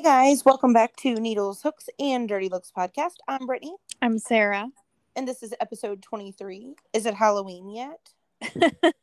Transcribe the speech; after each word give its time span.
Hey 0.00 0.04
guys, 0.04 0.46
welcome 0.46 0.72
back 0.72 0.96
to 0.96 1.14
Needles, 1.16 1.60
Hooks, 1.60 1.90
and 1.98 2.26
Dirty 2.26 2.48
Looks 2.48 2.72
podcast. 2.74 3.16
I'm 3.28 3.44
Brittany, 3.44 3.74
I'm 4.00 4.18
Sarah. 4.18 4.66
and 5.14 5.28
this 5.28 5.42
is 5.42 5.52
episode 5.60 6.00
23. 6.00 6.74
Is 6.94 7.04
it 7.04 7.12
Halloween 7.12 7.68
yet? 7.68 8.08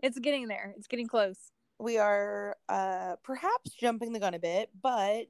it's 0.00 0.20
getting 0.20 0.46
there. 0.46 0.74
It's 0.78 0.86
getting 0.86 1.08
close. 1.08 1.50
We 1.80 1.98
are 1.98 2.56
uh 2.68 3.16
perhaps 3.24 3.72
jumping 3.72 4.12
the 4.12 4.20
gun 4.20 4.34
a 4.34 4.38
bit, 4.38 4.70
but 4.80 5.26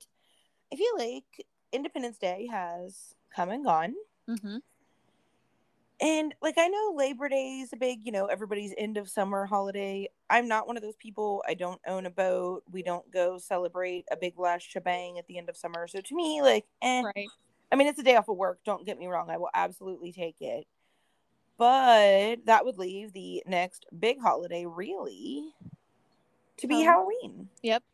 I 0.70 0.77
feel 0.77 0.98
like 0.98 1.47
Independence 1.73 2.19
Day 2.19 2.47
has 2.52 3.15
come 3.34 3.48
and 3.48 3.65
gone. 3.65 3.95
Mm-hmm. 4.29 4.59
And 6.03 6.34
like 6.43 6.59
I 6.59 6.66
know 6.66 6.95
Labor 6.96 7.29
Day 7.29 7.61
is 7.61 7.73
a 7.73 7.77
big, 7.77 8.00
you 8.05 8.11
know, 8.11 8.27
everybody's 8.27 8.75
end 8.77 8.96
of 8.96 9.09
summer 9.09 9.46
holiday. 9.46 10.09
I'm 10.28 10.48
not 10.48 10.66
one 10.66 10.77
of 10.77 10.83
those 10.83 10.97
people. 10.97 11.45
I 11.47 11.55
don't 11.55 11.80
own 11.87 12.06
a 12.06 12.11
boat. 12.11 12.65
We 12.73 12.83
don't 12.83 13.09
go 13.12 13.38
celebrate 13.38 14.05
a 14.11 14.16
big 14.16 14.37
last 14.37 14.69
shebang 14.69 15.19
at 15.19 15.28
the 15.28 15.38
end 15.38 15.48
of 15.48 15.56
summer. 15.56 15.87
So 15.87 16.01
to 16.01 16.15
me, 16.16 16.42
like, 16.42 16.66
eh. 16.83 17.02
Right. 17.02 17.28
I 17.70 17.77
mean, 17.77 17.87
it's 17.87 18.01
a 18.01 18.02
day 18.02 18.16
off 18.16 18.28
of 18.28 18.37
work. 18.37 18.59
Don't 18.65 18.84
get 18.84 18.98
me 18.98 19.06
wrong. 19.06 19.30
I 19.30 19.38
will 19.38 19.48
absolutely 19.55 20.11
take 20.11 20.42
it. 20.42 20.66
But 21.56 22.47
that 22.47 22.64
would 22.64 22.78
leave 22.78 23.12
the 23.12 23.42
next 23.47 23.87
big 23.97 24.20
holiday 24.20 24.66
really 24.66 25.55
to 26.56 26.66
be 26.66 26.80
Um, 26.80 26.84
Halloween. 26.84 27.48
Yep. 27.62 27.84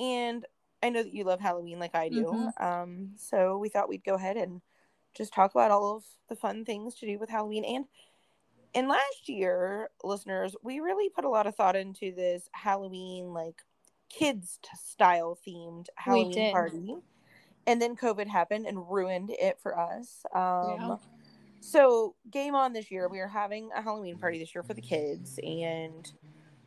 And 0.00 0.46
I 0.82 0.88
know 0.88 1.02
that 1.02 1.12
you 1.12 1.24
love 1.24 1.40
Halloween 1.40 1.78
like 1.78 1.94
I 1.94 2.08
do. 2.08 2.24
Mhm. 2.24 2.60
Um, 2.62 3.12
so 3.16 3.58
we 3.58 3.68
thought 3.68 3.88
we'd 3.88 4.04
go 4.04 4.14
ahead 4.14 4.38
and 4.38 4.62
just 5.16 5.32
talk 5.32 5.52
about 5.52 5.70
all 5.70 5.96
of 5.96 6.04
the 6.28 6.36
fun 6.36 6.64
things 6.64 6.94
to 6.96 7.06
do 7.06 7.18
with 7.18 7.30
Halloween. 7.30 7.64
And 7.64 7.84
and 8.74 8.88
last 8.88 9.28
year, 9.28 9.88
listeners, 10.04 10.54
we 10.62 10.80
really 10.80 11.08
put 11.08 11.24
a 11.24 11.30
lot 11.30 11.46
of 11.46 11.54
thought 11.54 11.76
into 11.76 12.14
this 12.14 12.48
Halloween 12.52 13.32
like 13.32 13.62
kids 14.08 14.58
style 14.74 15.38
themed 15.46 15.86
Halloween 15.96 16.52
party. 16.52 16.96
And 17.66 17.82
then 17.82 17.96
COVID 17.96 18.28
happened 18.28 18.66
and 18.66 18.88
ruined 18.90 19.30
it 19.30 19.58
for 19.60 19.78
us. 19.78 20.24
Um 20.34 20.76
Yeah. 20.78 20.96
so 21.60 22.14
game 22.30 22.54
on 22.54 22.72
this 22.72 22.90
year. 22.90 23.08
We 23.08 23.20
are 23.20 23.28
having 23.28 23.70
a 23.74 23.82
Halloween 23.82 24.18
party 24.18 24.38
this 24.38 24.54
year 24.54 24.62
for 24.62 24.74
the 24.74 24.82
kids 24.82 25.40
and 25.42 26.10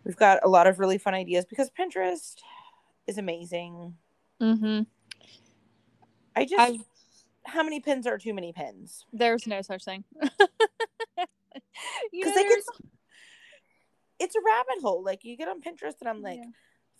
we've 0.03 0.17
got 0.17 0.39
a 0.43 0.49
lot 0.49 0.67
of 0.67 0.79
really 0.79 0.97
fun 0.97 1.13
ideas 1.13 1.45
because 1.45 1.69
Pinterest 1.69 2.35
is 3.07 3.17
amazing. 3.17 3.95
Mm-hmm. 4.41 4.83
I 6.35 6.45
just 6.45 6.59
I've, 6.59 6.85
how 7.45 7.63
many 7.63 7.79
pins 7.79 8.05
are 8.07 8.17
too 8.17 8.33
many 8.33 8.53
pins? 8.53 9.05
there's 9.13 9.47
no 9.47 9.61
such 9.61 9.83
thing. 9.85 10.03
Because 12.11 12.33
it's 12.35 12.69
it's 14.19 14.35
a 14.35 14.39
rabbit 14.45 14.81
hole. 14.81 15.03
Like 15.03 15.23
you 15.23 15.37
get 15.37 15.47
on 15.47 15.61
Pinterest 15.61 15.93
and 16.01 16.09
I'm 16.09 16.21
like, 16.21 16.39
Yeah. 16.39 16.49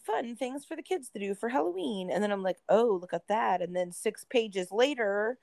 fun 0.06 0.36
things 0.36 0.64
for 0.66 0.76
the 0.76 0.82
kids 0.82 1.10
to 1.10 1.20
do 1.20 1.36
for 1.36 1.50
Halloween. 1.50 2.10
And 2.10 2.24
then 2.24 2.32
I'm 2.32 2.44
like, 2.44 2.58
oh, 2.70 2.98
look 3.02 3.14
at 3.14 3.28
that. 3.28 3.62
And 3.62 3.76
then 3.76 3.92
six 3.92 4.26
pages 4.30 4.72
later, 4.72 5.38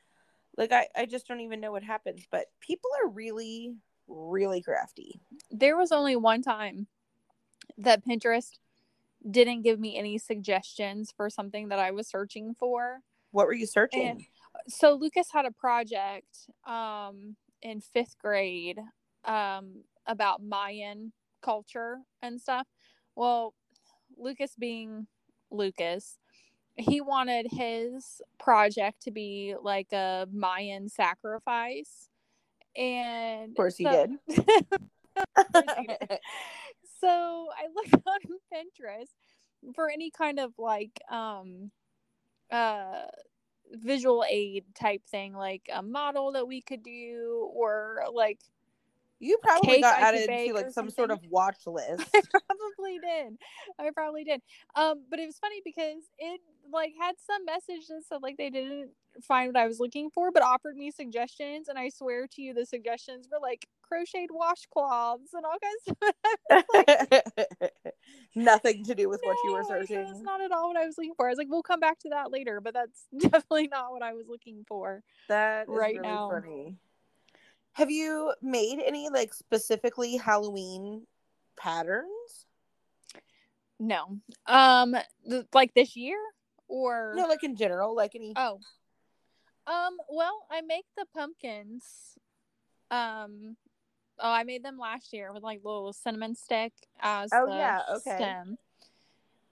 like 0.56 0.72
I, 0.72 0.86
I 0.97 1.05
just 1.06 1.28
don't 1.28 1.41
even 1.41 1.61
know 1.61 1.72
what 1.72 1.83
happens. 1.83 2.27
But 2.30 2.47
people 2.61 2.89
are 3.02 3.08
really, 3.11 3.74
really 4.08 4.62
crafty. 4.62 5.20
there 5.50 5.77
was 5.77 5.92
only 5.92 6.17
one 6.17 6.41
time 6.42 6.86
that 7.77 8.06
Pinterest 8.06 8.52
didn't 9.30 9.62
give 9.62 9.78
me 9.78 9.98
any 9.98 10.17
suggestions 10.17 11.12
for 11.14 11.28
something 11.28 11.69
that 11.69 11.78
I 11.78 11.91
was 11.91 12.06
searching 12.08 12.55
for. 12.55 13.00
What 13.33 13.47
were 13.47 13.52
you 13.55 13.67
searching? 13.67 14.08
And 14.08 14.24
so 14.68 14.94
Lucas 14.94 15.28
had 15.32 15.46
a 15.46 15.50
project 15.52 16.48
um, 16.66 17.36
in 17.62 17.80
fifth 17.80 18.16
grade 18.18 18.78
um, 19.24 19.84
about 20.06 20.42
Mayan 20.42 21.12
culture 21.42 21.98
and 22.22 22.40
stuff. 22.40 22.66
Well, 23.14 23.54
Lucas 24.16 24.52
being 24.58 25.06
Lucas, 25.50 26.18
he 26.77 27.00
wanted 27.00 27.46
his 27.50 28.20
project 28.39 29.02
to 29.02 29.11
be 29.11 29.55
like 29.61 29.92
a 29.92 30.27
Mayan 30.33 30.89
sacrifice. 30.89 32.08
And 32.77 33.50
of 33.50 33.56
course 33.56 33.78
so- 33.78 33.90
did. 34.28 34.36
course 35.52 35.74
you 35.78 35.86
did. 35.86 36.18
so 37.00 37.48
I 37.56 37.66
looked 37.74 37.95
on 38.06 38.20
Pinterest 38.52 39.14
for 39.74 39.90
any 39.90 40.11
kind 40.11 40.39
of 40.39 40.52
like 40.58 40.92
um 41.11 41.70
uh 42.52 43.02
visual 43.72 44.24
aid 44.28 44.64
type 44.74 45.02
thing, 45.06 45.34
like 45.34 45.68
a 45.72 45.82
model 45.82 46.32
that 46.32 46.46
we 46.46 46.60
could 46.60 46.82
do 46.82 47.50
or 47.54 48.04
like 48.12 48.40
You 49.18 49.38
probably 49.42 49.80
got 49.80 49.98
I 49.98 50.08
added 50.08 50.28
to 50.28 50.52
like 50.54 50.70
some 50.70 50.90
sort 50.90 51.10
of 51.10 51.20
watch 51.30 51.58
list. 51.66 52.08
I 52.14 52.20
probably 52.30 52.98
did. 52.98 53.38
I 53.78 53.90
probably 53.94 54.24
did. 54.24 54.42
Um, 54.74 55.04
but 55.10 55.18
it 55.18 55.27
was 55.27 55.38
funny 55.38 55.62
because 55.64 56.04
it 56.18 56.40
like 56.72 56.92
had 57.00 57.14
some 57.27 57.44
message 57.44 57.86
that 57.88 58.22
like 58.22 58.36
they 58.36 58.50
didn't 58.50 58.90
find 59.22 59.54
what 59.54 59.60
I 59.60 59.66
was 59.66 59.80
looking 59.80 60.10
for, 60.10 60.30
but 60.30 60.42
offered 60.42 60.77
me 60.77 60.90
suggestions. 60.90 61.68
And 61.68 61.78
I 61.78 61.88
swear 61.88 62.27
to 62.28 62.42
you, 62.42 62.54
the 62.54 62.66
suggestions 62.66 63.28
were 63.30 63.40
like 63.40 63.66
crocheted 63.86 64.30
washcloths 64.30 65.33
and 65.33 65.45
all 65.45 65.58
kinds 65.63 66.64
of 67.61 67.70
Nothing 68.35 68.85
to 68.85 68.95
do 68.95 69.08
with 69.08 69.20
what 69.24 69.36
you 69.45 69.52
were 69.52 69.64
searching. 69.64 70.05
That's 70.05 70.20
not 70.20 70.41
at 70.41 70.52
all 70.52 70.69
what 70.69 70.77
I 70.77 70.85
was 70.86 70.97
looking 70.98 71.14
for. 71.17 71.27
I 71.27 71.30
was 71.30 71.39
like, 71.39 71.48
we'll 71.48 71.63
come 71.63 71.80
back 71.80 71.98
to 72.01 72.11
that 72.11 72.30
later, 72.30 72.61
but 72.61 72.75
that's 72.75 73.07
definitely 73.19 73.69
not 73.69 73.92
what 73.92 74.02
I 74.02 74.13
was 74.13 74.27
looking 74.29 74.64
for. 74.69 75.02
That 75.29 75.63
is 75.63 75.69
right 75.69 75.96
really 75.96 76.08
now. 76.08 76.30
funny. 76.30 76.77
Have 77.73 77.91
you 77.91 78.33
made 78.42 78.80
any 78.85 79.08
like 79.08 79.35
specifically 79.35 80.17
Halloween 80.17 81.07
patterns? 81.57 82.46
No. 83.79 84.19
Um, 84.46 84.96
th- 85.29 85.45
like 85.52 85.75
this 85.75 85.96
year 85.96 86.19
or 86.69 87.13
No, 87.17 87.27
like 87.27 87.45
in 87.45 87.57
general, 87.57 87.95
like 87.95 88.14
any. 88.14 88.33
oh, 88.36 88.61
um. 89.67 89.96
Well, 90.08 90.46
I 90.51 90.61
make 90.63 90.86
the 90.96 91.07
pumpkins. 91.14 91.85
Um. 92.91 93.57
Oh, 94.18 94.30
I 94.30 94.44
made 94.44 94.64
them 94.64 94.78
last 94.78 95.12
year 95.12 95.32
with 95.32 95.42
like 95.42 95.60
little 95.64 95.92
cinnamon 95.92 96.34
stick 96.34 96.72
as 97.00 97.30
Oh, 97.32 97.46
the 97.46 97.58
yeah, 97.58 97.82
okay. 97.96 98.16
stem, 98.16 98.58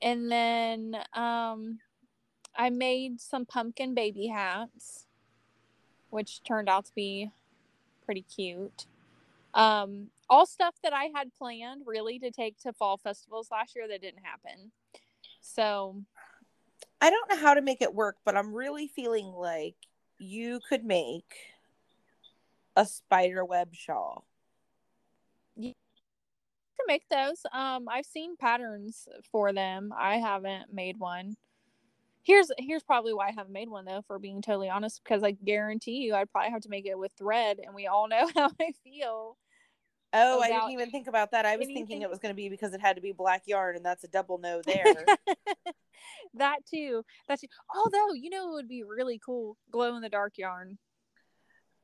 and 0.00 0.30
then 0.30 0.96
um, 1.12 1.78
I 2.56 2.70
made 2.70 3.20
some 3.20 3.44
pumpkin 3.46 3.94
baby 3.94 4.26
hats, 4.26 5.06
which 6.10 6.42
turned 6.44 6.68
out 6.68 6.86
to 6.86 6.92
be 6.94 7.30
pretty 8.04 8.22
cute. 8.22 8.86
Um, 9.54 10.08
all 10.28 10.46
stuff 10.46 10.74
that 10.82 10.92
I 10.92 11.10
had 11.14 11.34
planned 11.34 11.82
really 11.86 12.18
to 12.18 12.30
take 12.30 12.58
to 12.60 12.72
fall 12.72 12.96
festivals 12.96 13.50
last 13.50 13.76
year 13.76 13.86
that 13.88 14.00
didn't 14.00 14.24
happen. 14.24 14.72
So 15.40 16.02
I 17.00 17.10
don't 17.10 17.30
know 17.30 17.36
how 17.36 17.54
to 17.54 17.62
make 17.62 17.82
it 17.82 17.94
work, 17.94 18.16
but 18.24 18.36
I'm 18.36 18.54
really 18.54 18.88
feeling 18.88 19.26
like 19.26 19.76
you 20.18 20.60
could 20.68 20.84
make 20.84 21.34
a 22.76 22.86
spider 22.86 23.44
web 23.44 23.74
shawl. 23.74 24.26
To 26.76 26.84
make 26.86 27.08
those. 27.08 27.42
Um, 27.52 27.88
I've 27.88 28.06
seen 28.06 28.36
patterns 28.36 29.08
for 29.30 29.52
them. 29.52 29.92
I 29.96 30.16
haven't 30.16 30.72
made 30.72 30.98
one. 30.98 31.36
Here's 32.22 32.50
here's 32.58 32.82
probably 32.82 33.12
why 33.12 33.28
I 33.28 33.32
haven't 33.32 33.52
made 33.52 33.68
one 33.68 33.84
though, 33.84 34.02
for 34.06 34.18
being 34.18 34.40
totally 34.40 34.70
honest, 34.70 35.02
because 35.04 35.22
I 35.22 35.32
guarantee 35.32 35.98
you 35.98 36.14
I'd 36.14 36.30
probably 36.30 36.50
have 36.50 36.62
to 36.62 36.70
make 36.70 36.86
it 36.86 36.98
with 36.98 37.12
thread, 37.12 37.58
and 37.62 37.74
we 37.74 37.86
all 37.86 38.08
know 38.08 38.28
how 38.34 38.50
I 38.60 38.72
feel. 38.82 39.36
Oh, 40.16 40.40
I 40.40 40.48
didn't 40.48 40.70
even 40.70 40.90
think 40.92 41.08
about 41.08 41.32
that. 41.32 41.44
I 41.44 41.56
was 41.56 41.66
thinking 41.66 42.02
it 42.02 42.08
was 42.08 42.20
going 42.20 42.30
to 42.30 42.36
be 42.36 42.48
because 42.48 42.72
it 42.72 42.80
had 42.80 42.94
to 42.94 43.02
be 43.02 43.10
black 43.10 43.42
yarn, 43.46 43.74
and 43.74 43.84
that's 43.84 44.04
a 44.04 44.08
double 44.08 44.38
no 44.38 44.62
there. 44.64 44.94
that 46.34 46.58
too. 46.70 47.04
That 47.26 47.40
too. 47.40 47.48
Although 47.74 48.12
you 48.12 48.30
know 48.30 48.50
it 48.50 48.54
would 48.54 48.68
be 48.68 48.84
really 48.84 49.20
cool, 49.24 49.56
glow 49.72 49.96
in 49.96 50.02
the 50.02 50.08
dark 50.08 50.38
yarn. 50.38 50.78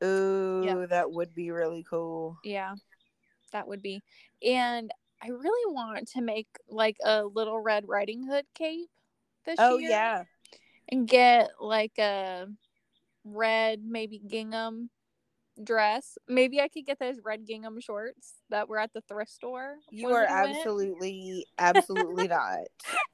Ooh, 0.03 0.87
that 0.89 1.11
would 1.11 1.34
be 1.34 1.51
really 1.51 1.84
cool. 1.89 2.39
Yeah, 2.45 2.75
that 3.53 3.69
would 3.69 3.83
be. 3.83 4.03
And 4.47 4.91
I 5.22 5.28
really 5.28 5.74
want 5.74 6.09
to 6.09 6.22
make 6.22 6.48
like 6.69 6.97
a 7.04 7.24
little 7.24 7.60
Red 7.60 7.84
Riding 7.86 8.27
Hood 8.27 8.47
cape 8.54 8.89
this 9.47 9.59
Oh 9.59 9.78
year. 9.78 9.91
yeah, 9.91 10.24
and 10.91 11.07
get 11.07 11.51
like 11.60 11.98
a 11.98 12.47
red 13.24 13.83
maybe 13.84 14.21
gingham 14.27 14.91
dress. 15.63 16.16
Maybe 16.28 16.60
I 16.60 16.69
could 16.69 16.86
get 16.86 16.98
those 16.98 17.16
red 17.24 17.47
gingham 17.47 17.80
shorts 17.80 18.34
that 18.51 18.69
were 18.69 18.78
at 18.78 18.92
the 18.92 19.03
thrift 19.03 19.30
store. 19.30 19.77
you 19.91 20.09
are 20.09 20.21
went. 20.21 20.28
absolutely, 20.28 21.47
absolutely 21.59 22.28
not. 22.28 22.59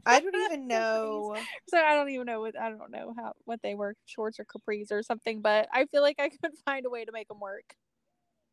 I 0.07 0.21
don't 0.21 0.35
even 0.35 0.67
know. 0.69 1.35
So 1.69 1.79
I 1.79 1.95
don't 1.95 2.11
even 2.11 2.27
know 2.27 2.41
what 2.41 2.59
I 2.59 2.71
don't 2.71 2.91
know 2.91 3.13
how 3.17 3.33
what 3.45 3.61
they 3.63 3.75
were 3.75 3.95
shorts 4.07 4.39
or 4.39 4.45
capris 4.45 4.93
or 4.93 5.03
something, 5.03 5.41
but 5.41 5.69
I 5.73 5.87
feel 5.87 6.03
like 6.03 6.17
I 6.21 6.29
could 6.29 6.53
find 6.65 6.87
a 6.87 6.91
way 6.91 7.05
to 7.05 7.13
make 7.13 7.29
them 7.29 7.41
work. 7.41 7.75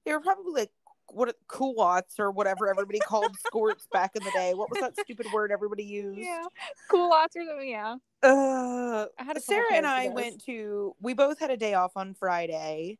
They 0.05 0.11
were 0.11 0.19
probably 0.21 0.51
like 0.53 0.71
what 1.13 1.35
culottes 1.47 2.19
or 2.19 2.31
whatever 2.31 2.69
everybody 2.69 2.99
called 2.99 3.35
skirts 3.45 3.87
back 3.91 4.15
in 4.15 4.23
the 4.23 4.31
day. 4.31 4.53
What 4.53 4.69
was 4.69 4.79
that 4.79 4.97
stupid 4.97 5.27
word 5.33 5.51
everybody 5.51 5.83
used? 5.83 6.19
Yeah, 6.19 6.43
lots 6.91 7.35
or 7.35 7.43
something. 7.45 7.69
Yeah, 7.69 7.95
Uh, 8.21 9.05
I 9.19 9.23
had 9.23 9.37
a 9.37 9.41
Sarah 9.41 9.73
and 9.73 9.85
I 9.85 10.09
went 10.09 10.43
to. 10.45 10.95
We 11.01 11.13
both 11.13 11.39
had 11.39 11.51
a 11.51 11.57
day 11.57 11.73
off 11.73 11.93
on 11.95 12.13
Friday, 12.13 12.97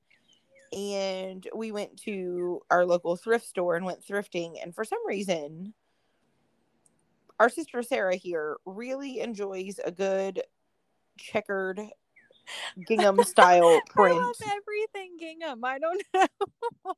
and 0.72 1.48
we 1.56 1.72
went 1.72 1.98
to 2.04 2.62
our 2.70 2.86
local 2.86 3.16
thrift 3.16 3.46
store 3.46 3.76
and 3.76 3.86
went 3.86 4.06
thrifting. 4.06 4.62
And 4.62 4.74
for 4.74 4.84
some 4.84 5.06
reason, 5.06 5.74
our 7.40 7.50
sister 7.50 7.84
Sarah 7.84 8.16
here 8.16 8.58
really 8.66 9.20
enjoys 9.20 9.80
a 9.84 9.92
good 9.92 10.42
checkered 11.18 11.80
gingham 12.88 13.24
style 13.24 13.82
print. 13.90 14.16
I 14.16 14.26
love 14.26 14.36
everything 14.46 15.18
gingham. 15.20 15.64
I 15.64 15.80
don't 15.80 16.04
know. 16.14 16.94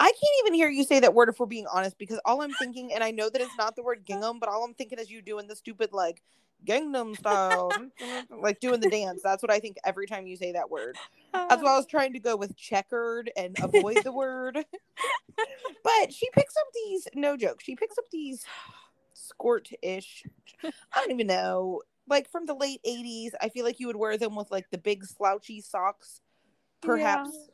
I 0.00 0.06
can't 0.06 0.46
even 0.46 0.54
hear 0.54 0.70
you 0.70 0.82
say 0.82 1.00
that 1.00 1.12
word 1.12 1.28
if 1.28 1.38
we're 1.38 1.44
being 1.44 1.66
honest, 1.70 1.98
because 1.98 2.18
all 2.24 2.40
I'm 2.40 2.52
thinking, 2.54 2.90
and 2.94 3.04
I 3.04 3.10
know 3.10 3.28
that 3.28 3.40
it's 3.40 3.56
not 3.58 3.76
the 3.76 3.82
word 3.82 4.06
gingham, 4.06 4.38
but 4.38 4.48
all 4.48 4.64
I'm 4.64 4.72
thinking 4.72 4.98
is 4.98 5.10
you 5.10 5.20
doing 5.20 5.46
the 5.46 5.54
stupid 5.54 5.90
like 5.92 6.22
Gangnam 6.66 7.16
style, 7.18 7.70
like 8.30 8.60
doing 8.60 8.80
the 8.80 8.88
dance. 8.88 9.20
That's 9.22 9.42
what 9.42 9.52
I 9.52 9.60
think 9.60 9.76
every 9.84 10.06
time 10.06 10.26
you 10.26 10.38
say 10.38 10.52
that 10.52 10.70
word. 10.70 10.96
That's 11.34 11.62
why 11.62 11.68
I 11.68 11.72
um. 11.74 11.76
was 11.76 11.86
trying 11.86 12.14
to 12.14 12.18
go 12.18 12.34
with 12.34 12.56
checkered 12.56 13.30
and 13.36 13.54
avoid 13.62 14.02
the 14.02 14.12
word. 14.12 14.56
but 15.84 16.12
she 16.12 16.30
picks 16.32 16.56
up 16.56 16.66
these, 16.74 17.06
no 17.14 17.36
joke, 17.36 17.60
she 17.60 17.76
picks 17.76 17.98
up 17.98 18.04
these 18.10 18.46
skirt 19.12 19.68
ish. 19.82 20.24
I 20.64 20.70
don't 20.94 21.12
even 21.12 21.26
know. 21.26 21.82
Like 22.08 22.30
from 22.30 22.46
the 22.46 22.54
late 22.54 22.80
80s, 22.88 23.32
I 23.40 23.50
feel 23.50 23.66
like 23.66 23.78
you 23.78 23.86
would 23.86 23.96
wear 23.96 24.16
them 24.16 24.34
with 24.34 24.50
like 24.50 24.70
the 24.70 24.78
big 24.78 25.04
slouchy 25.04 25.60
socks, 25.60 26.22
perhaps 26.80 27.30
yeah. 27.32 27.49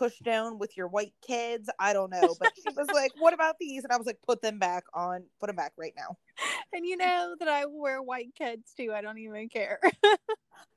Pushed 0.00 0.22
down 0.22 0.58
with 0.58 0.78
your 0.78 0.88
white 0.88 1.12
Keds. 1.28 1.66
I 1.78 1.92
don't 1.92 2.10
know. 2.10 2.34
But 2.40 2.52
she 2.56 2.72
was 2.74 2.88
like, 2.90 3.12
What 3.18 3.34
about 3.34 3.56
these? 3.60 3.84
And 3.84 3.92
I 3.92 3.98
was 3.98 4.06
like, 4.06 4.18
Put 4.26 4.40
them 4.40 4.58
back 4.58 4.84
on, 4.94 5.24
put 5.38 5.48
them 5.48 5.56
back 5.56 5.74
right 5.76 5.92
now. 5.96 6.16
And 6.72 6.86
you 6.86 6.96
know 6.96 7.34
that 7.38 7.48
I 7.48 7.66
wear 7.66 8.00
white 8.00 8.32
Keds 8.40 8.74
too. 8.76 8.92
I 8.94 9.02
don't 9.02 9.18
even 9.18 9.48
care. 9.50 9.78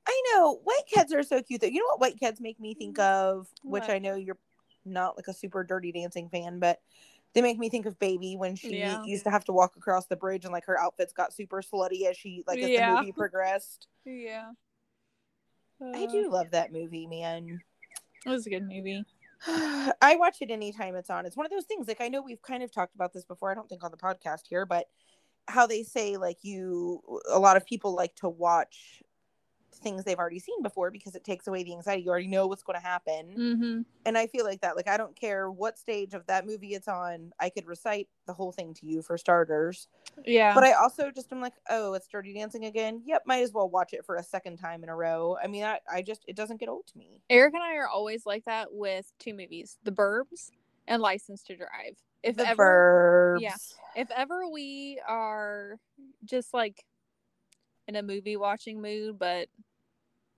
I 0.06 0.22
know. 0.32 0.60
White 0.64 0.82
Keds 0.92 1.14
are 1.14 1.22
so 1.22 1.40
cute 1.40 1.62
though. 1.62 1.68
You 1.68 1.78
know 1.78 1.86
what 1.86 2.00
white 2.00 2.18
Keds 2.20 2.40
make 2.40 2.60
me 2.60 2.74
think 2.74 2.98
of, 2.98 3.48
which 3.62 3.82
What? 3.84 3.90
I 3.90 3.98
know 3.98 4.14
you're 4.16 4.36
not 4.84 5.16
like 5.16 5.28
a 5.28 5.32
super 5.32 5.64
dirty 5.64 5.90
dancing 5.92 6.28
fan, 6.28 6.58
but 6.58 6.82
they 7.32 7.40
make 7.40 7.58
me 7.58 7.68
think 7.70 7.86
of 7.86 7.98
baby 7.98 8.36
when 8.36 8.56
she 8.56 8.76
Yeah. 8.76 9.02
used 9.04 9.24
to 9.24 9.30
have 9.30 9.44
to 9.46 9.52
walk 9.52 9.76
across 9.76 10.06
the 10.06 10.16
bridge 10.16 10.44
and 10.44 10.52
like 10.52 10.66
her 10.66 10.78
outfits 10.78 11.12
got 11.14 11.32
super 11.32 11.62
slutty 11.62 12.06
as 12.10 12.16
she 12.18 12.42
like 12.46 12.58
as 12.60 12.68
Yeah. 12.70 12.90
the 12.90 12.96
movie 13.00 13.12
progressed. 13.16 13.86
yeah. 14.04 14.50
I 15.82 16.04
Uh, 16.04 16.10
do 16.10 16.30
love 16.30 16.50
that 16.50 16.72
movie, 16.72 17.06
man. 17.06 17.62
It 18.26 18.30
was 18.30 18.46
a 18.46 18.50
good 18.50 18.66
movie. 18.66 19.04
I 19.46 20.16
watch 20.18 20.38
it 20.40 20.50
anytime 20.50 20.94
it's 20.94 21.10
on. 21.10 21.26
It's 21.26 21.36
one 21.36 21.46
of 21.46 21.52
those 21.52 21.64
things 21.64 21.86
like 21.88 22.00
I 22.00 22.08
know 22.08 22.22
we've 22.22 22.42
kind 22.42 22.62
of 22.62 22.72
talked 22.72 22.94
about 22.94 23.12
this 23.12 23.24
before. 23.24 23.50
I 23.50 23.54
don't 23.54 23.68
think 23.68 23.84
on 23.84 23.90
the 23.90 23.96
podcast 23.96 24.42
here, 24.48 24.64
but 24.64 24.86
how 25.46 25.66
they 25.66 25.82
say 25.82 26.16
like 26.16 26.38
you 26.42 27.02
a 27.30 27.38
lot 27.38 27.56
of 27.58 27.66
people 27.66 27.94
like 27.94 28.14
to 28.16 28.28
watch 28.28 29.02
things 29.84 30.02
they've 30.02 30.18
already 30.18 30.40
seen 30.40 30.60
before 30.62 30.90
because 30.90 31.14
it 31.14 31.22
takes 31.22 31.46
away 31.46 31.62
the 31.62 31.72
anxiety. 31.72 32.02
You 32.02 32.10
already 32.10 32.26
know 32.26 32.48
what's 32.48 32.64
going 32.64 32.80
to 32.80 32.84
happen. 32.84 33.34
Mm-hmm. 33.38 33.80
And 34.06 34.18
I 34.18 34.26
feel 34.26 34.44
like 34.44 34.60
that 34.62 34.74
like 34.74 34.88
I 34.88 34.96
don't 34.96 35.14
care 35.14 35.50
what 35.50 35.78
stage 35.78 36.14
of 36.14 36.26
that 36.26 36.46
movie 36.46 36.74
it's 36.74 36.88
on. 36.88 37.32
I 37.38 37.50
could 37.50 37.66
recite 37.66 38.08
the 38.26 38.32
whole 38.32 38.50
thing 38.50 38.74
to 38.74 38.86
you 38.86 39.02
for 39.02 39.16
starters. 39.16 39.86
Yeah. 40.24 40.54
But 40.54 40.64
I 40.64 40.72
also 40.72 41.12
just 41.12 41.30
am 41.32 41.40
like, 41.40 41.54
"Oh, 41.70 41.92
it's 41.92 42.08
Dirty 42.08 42.34
Dancing 42.34 42.64
again." 42.64 43.02
Yep, 43.04 43.22
might 43.26 43.42
as 43.42 43.52
well 43.52 43.68
watch 43.68 43.92
it 43.92 44.04
for 44.04 44.16
a 44.16 44.22
second 44.24 44.56
time 44.56 44.82
in 44.82 44.88
a 44.88 44.96
row. 44.96 45.36
I 45.42 45.46
mean, 45.46 45.64
I, 45.64 45.78
I 45.92 46.02
just 46.02 46.24
it 46.26 46.34
doesn't 46.34 46.58
get 46.58 46.68
old 46.68 46.86
to 46.88 46.98
me. 46.98 47.20
Eric 47.30 47.54
and 47.54 47.62
I 47.62 47.76
are 47.76 47.88
always 47.88 48.26
like 48.26 48.44
that 48.46 48.68
with 48.72 49.12
two 49.18 49.34
movies: 49.34 49.78
The 49.84 49.92
Burbs 49.92 50.50
and 50.88 51.00
License 51.02 51.42
to 51.44 51.56
Drive. 51.56 51.96
If 52.22 52.36
The 52.36 52.48
ever, 52.48 53.36
Burbs. 53.38 53.42
yeah. 53.42 53.56
if 53.96 54.10
ever 54.10 54.48
we 54.48 54.98
are 55.06 55.78
just 56.24 56.54
like 56.54 56.84
in 57.86 57.96
a 57.96 58.02
movie 58.02 58.36
watching 58.36 58.80
mood, 58.80 59.18
but 59.18 59.48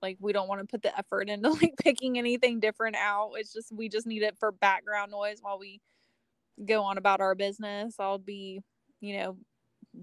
like 0.06 0.18
we 0.20 0.32
don't 0.32 0.48
want 0.48 0.60
to 0.60 0.66
put 0.66 0.82
the 0.82 0.96
effort 0.96 1.28
into 1.28 1.50
like 1.62 1.74
picking 1.82 2.16
anything 2.18 2.60
different 2.60 2.96
out. 2.96 3.32
It's 3.34 3.52
just 3.52 3.72
we 3.72 3.88
just 3.88 4.06
need 4.06 4.22
it 4.22 4.36
for 4.38 4.52
background 4.52 5.10
noise 5.10 5.38
while 5.40 5.58
we 5.58 5.80
go 6.64 6.82
on 6.84 6.96
about 6.96 7.20
our 7.20 7.34
business. 7.34 7.96
I'll 7.98 8.18
be, 8.18 8.62
you 9.00 9.18
know, 9.18 9.36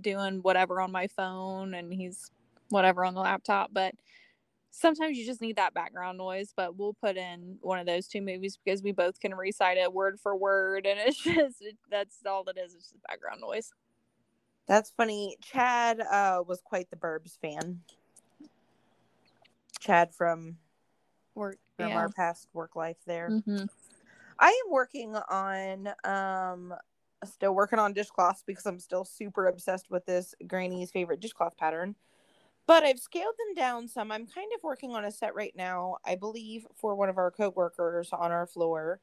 doing 0.02 0.40
whatever 0.42 0.82
on 0.82 0.92
my 0.92 1.08
phone 1.08 1.74
and 1.74 1.94
he's 1.94 2.30
whatever 2.70 3.06
on 3.06 3.14
the 3.14 3.22
laptop, 3.22 3.70
but 3.72 3.96
sometimes 4.72 5.18
you 5.18 5.26
just 5.26 5.42
need 5.42 5.56
that 5.56 5.74
background 5.74 6.18
noise, 6.18 6.54
but 6.56 6.76
we'll 6.76 6.96
put 6.96 7.16
in 7.16 7.58
one 7.62 7.80
of 7.80 7.86
those 7.86 8.08
two 8.08 8.22
movies 8.22 8.58
because 8.64 8.82
we 8.82 8.92
both 8.92 9.20
can 9.20 9.34
recite 9.36 9.78
it 9.78 9.94
word 9.94 10.20
for 10.20 10.36
word 10.36 10.86
and 10.86 11.00
it's 11.00 11.18
just 11.24 11.62
it, 11.62 11.78
that's 11.90 12.18
all 12.26 12.44
it 12.50 12.58
is, 12.58 12.74
it's 12.74 12.90
just 12.90 13.04
background 13.08 13.40
noise. 13.40 13.72
That's 14.68 14.92
funny. 14.92 15.38
Chad 15.42 16.00
uh, 16.00 16.42
was 16.48 16.62
quite 16.64 16.90
the 16.90 16.96
Burbs 16.96 17.38
fan. 17.40 17.82
Chad 19.84 20.14
from 20.14 20.58
Work 21.36 21.58
from 21.78 21.90
yeah. 21.90 21.96
our 21.96 22.10
past 22.10 22.48
work 22.54 22.76
life 22.76 22.98
there. 23.08 23.30
Mhm. 23.30 23.68
I 24.38 24.50
am 24.50 24.72
working 24.72 25.16
on 25.16 25.94
um 26.04 26.74
still 27.26 27.56
working 27.56 27.80
on 27.80 27.94
dishcloths 27.94 28.44
because 28.46 28.66
I'm 28.68 28.80
still 28.80 29.04
super 29.04 29.48
obsessed 29.48 29.90
with 29.90 30.06
this 30.06 30.36
granny's 30.46 30.92
favorite 30.92 31.20
dishcloth 31.20 31.58
pattern. 31.58 31.96
But 32.68 32.84
I've 32.84 33.00
scaled 33.00 33.36
them 33.38 33.56
down 33.56 33.88
some. 33.88 34.12
I'm 34.12 34.28
kind 34.28 34.52
of 34.56 34.64
working 34.64 34.96
on 34.96 35.06
a 35.06 35.12
set 35.12 35.34
right 35.34 35.54
now, 35.56 35.98
I 36.06 36.16
believe, 36.16 36.68
for 36.76 36.96
one 36.96 37.10
of 37.10 37.18
our 37.18 37.32
coworkers 37.32 38.10
on 38.14 38.32
our 38.32 38.46
floor. 38.46 39.02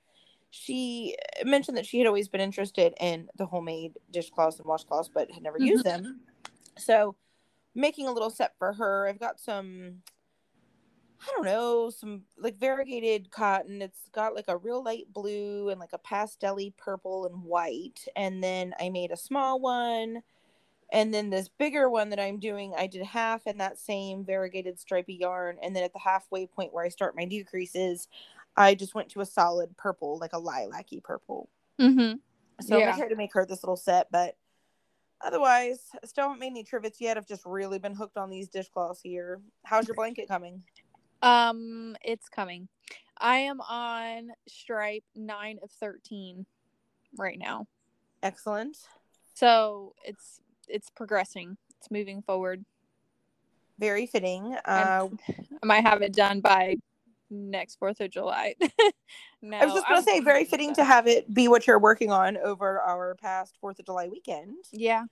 She 0.50 1.16
mentioned 1.44 1.76
that 1.76 1.86
she 1.86 1.98
had 1.98 2.06
always 2.06 2.28
been 2.28 2.40
interested 2.40 2.94
in 3.00 3.28
the 3.36 3.46
homemade 3.46 3.98
dishcloths 4.10 4.58
and 4.58 4.66
washcloths, 4.66 5.10
but 5.12 5.30
had 5.30 5.42
never 5.42 5.58
used 5.58 5.84
them. 5.84 6.20
So, 6.78 7.16
making 7.74 8.06
a 8.06 8.12
little 8.12 8.30
set 8.30 8.56
for 8.58 8.72
her. 8.72 9.08
I've 9.08 9.20
got 9.20 9.40
some 9.40 10.02
I 11.22 11.32
don't 11.36 11.44
know, 11.44 11.90
some 11.90 12.24
like 12.38 12.56
variegated 12.58 13.30
cotton. 13.30 13.82
It's 13.82 14.08
got 14.10 14.34
like 14.34 14.46
a 14.48 14.56
real 14.56 14.82
light 14.82 15.12
blue 15.12 15.68
and 15.68 15.78
like 15.78 15.92
a 15.92 15.98
pastelly 15.98 16.74
purple 16.76 17.26
and 17.26 17.44
white. 17.44 18.06
And 18.16 18.42
then 18.42 18.74
I 18.80 18.88
made 18.88 19.10
a 19.12 19.16
small 19.16 19.60
one. 19.60 20.22
And 20.92 21.14
then 21.14 21.30
this 21.30 21.48
bigger 21.48 21.90
one 21.90 22.10
that 22.10 22.20
I'm 22.20 22.38
doing, 22.40 22.74
I 22.76 22.86
did 22.86 23.02
half 23.04 23.46
in 23.46 23.58
that 23.58 23.78
same 23.78 24.24
variegated 24.24 24.78
stripy 24.80 25.14
yarn. 25.14 25.58
And 25.62 25.76
then 25.76 25.84
at 25.84 25.92
the 25.92 26.00
halfway 26.00 26.46
point 26.46 26.72
where 26.72 26.84
I 26.84 26.90
start 26.90 27.16
my 27.16 27.26
decreases, 27.26 28.08
I 28.56 28.74
just 28.74 28.94
went 28.94 29.10
to 29.10 29.20
a 29.20 29.26
solid 29.26 29.76
purple, 29.76 30.18
like 30.18 30.32
a 30.32 30.38
lilac-y 30.38 31.00
purple. 31.04 31.50
Mhm. 31.78 32.20
So 32.60 32.76
I'm 32.76 32.80
Yeah. 32.80 32.96
gonna 32.96 33.08
to 33.08 33.16
make 33.16 33.32
her 33.34 33.46
this 33.46 33.62
little 33.62 33.76
set, 33.76 34.10
but 34.10 34.36
otherwise, 35.22 35.90
I 36.02 36.06
still 36.06 36.24
haven't 36.24 36.40
made 36.40 36.48
any 36.48 36.64
trivets 36.64 37.00
yet. 37.00 37.16
I've 37.18 37.26
just 37.26 37.46
really 37.46 37.78
been 37.78 37.94
hooked 37.94 38.18
on 38.18 38.30
these 38.30 38.48
dishcloths 38.48 39.02
here. 39.02 39.42
How's 39.64 39.88
your 39.88 39.94
blanket 39.96 40.28
coming? 40.28 40.64
Um, 41.22 41.96
it's 42.02 42.28
coming. 42.28 42.68
I 43.18 43.38
am 43.38 43.60
on 43.60 44.30
stripe 44.48 45.04
nine 45.14 45.58
of 45.62 45.70
thirteen 45.70 46.46
right 47.18 47.38
now, 47.38 47.66
Excellent. 48.22 48.76
so 49.34 49.94
it's 50.04 50.40
it's 50.68 50.88
progressing. 50.90 51.56
It's 51.78 51.90
moving 51.90 52.22
forward. 52.22 52.64
Very 53.78 54.06
fitting. 54.06 54.54
Uh, 54.64 54.68
I'm- 55.08 55.18
might 55.62 55.82
have 55.84 56.00
it 56.02 56.12
done 56.14 56.40
by 56.40 56.76
next 57.30 57.78
Fourth 57.78 58.00
of 58.00 58.10
July. 58.10 58.54
no, 59.42 59.58
I 59.58 59.64
was 59.66 59.74
just 59.74 59.86
gonna 59.86 59.96
I'm- 59.96 60.04
say, 60.04 60.20
very 60.20 60.44
fitting 60.46 60.74
to 60.74 60.84
have 60.84 61.06
it 61.06 61.32
be 61.32 61.48
what 61.48 61.66
you're 61.66 61.78
working 61.78 62.10
on 62.10 62.36
over 62.38 62.80
our 62.80 63.14
past 63.16 63.56
Fourth 63.60 63.78
of 63.78 63.84
July 63.84 64.08
weekend. 64.08 64.56
Yeah, 64.72 65.04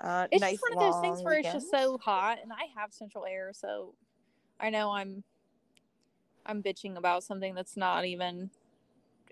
Uh, 0.00 0.26
it's 0.30 0.40
nice 0.42 0.52
just 0.52 0.62
one 0.62 0.72
of 0.86 0.92
those 0.92 1.00
things 1.00 1.22
where 1.22 1.38
it's 1.38 1.52
just 1.52 1.70
so 1.70 1.96
hot, 1.98 2.38
and 2.42 2.52
I 2.52 2.66
have 2.78 2.92
central 2.92 3.24
air, 3.24 3.52
so 3.54 3.94
I 4.62 4.70
know 4.70 4.92
I'm 4.92 5.24
I'm 6.46 6.62
bitching 6.62 6.96
about 6.96 7.24
something 7.24 7.54
that's 7.54 7.76
not 7.76 8.04
even 8.04 8.50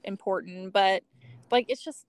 important, 0.05 0.73
but 0.73 1.03
like 1.51 1.67
it's 1.69 1.83
just 1.83 2.07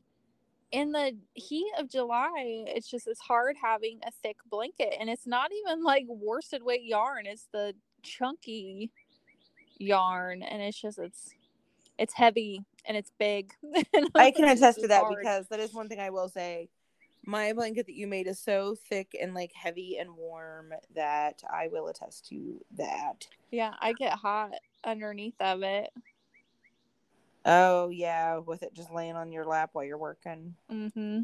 in 0.72 0.92
the 0.92 1.16
heat 1.34 1.72
of 1.78 1.90
July, 1.90 2.66
it's 2.68 2.90
just 2.90 3.08
it's 3.08 3.20
hard 3.20 3.56
having 3.62 4.00
a 4.06 4.12
thick 4.12 4.38
blanket, 4.50 4.96
and 5.00 5.10
it's 5.10 5.28
not 5.28 5.52
even 5.52 5.84
like 5.84 6.06
worsted 6.08 6.64
weight 6.64 6.84
yarn; 6.84 7.26
it's 7.28 7.48
the 7.54 7.76
chunky 8.02 8.92
yarn, 9.78 10.42
and 10.42 10.62
it's 10.62 10.82
just 10.82 10.98
it's 10.98 11.30
it's 11.98 12.14
heavy 12.14 12.64
and 12.86 12.98
it's 12.98 13.12
big. 13.20 13.54
and 13.94 14.10
I 14.16 14.32
can 14.32 14.46
attest 14.46 14.80
to 14.80 14.88
that 14.88 15.04
hard. 15.04 15.20
because 15.20 15.48
that 15.50 15.60
is 15.60 15.74
one 15.74 15.88
thing 15.88 16.00
I 16.00 16.10
will 16.10 16.30
say. 16.30 16.70
My 17.26 17.54
blanket 17.54 17.86
that 17.86 17.96
you 17.96 18.08
made 18.08 18.28
is 18.28 18.40
so 18.40 18.76
thick 18.76 19.16
and 19.20 19.34
like 19.34 19.52
heavy 19.54 19.98
and 19.98 20.16
warm 20.16 20.74
that 20.96 21.44
I 21.52 21.68
will 21.68 21.88
attest 21.88 22.28
to 22.30 22.64
that. 22.78 23.28
yeah, 23.52 23.74
I 23.80 23.94
get 23.94 24.14
hot 24.14 24.52
underneath 24.84 25.40
of 25.40 25.62
it. 25.64 25.92
Oh 27.46 27.90
yeah, 27.90 28.38
with 28.38 28.64
it 28.64 28.74
just 28.74 28.92
laying 28.92 29.16
on 29.16 29.32
your 29.32 29.46
lap 29.46 29.72
while 29.74 29.86
you're 29.86 29.98
working. 29.98 30.56
Mm-hmm. 30.72 31.22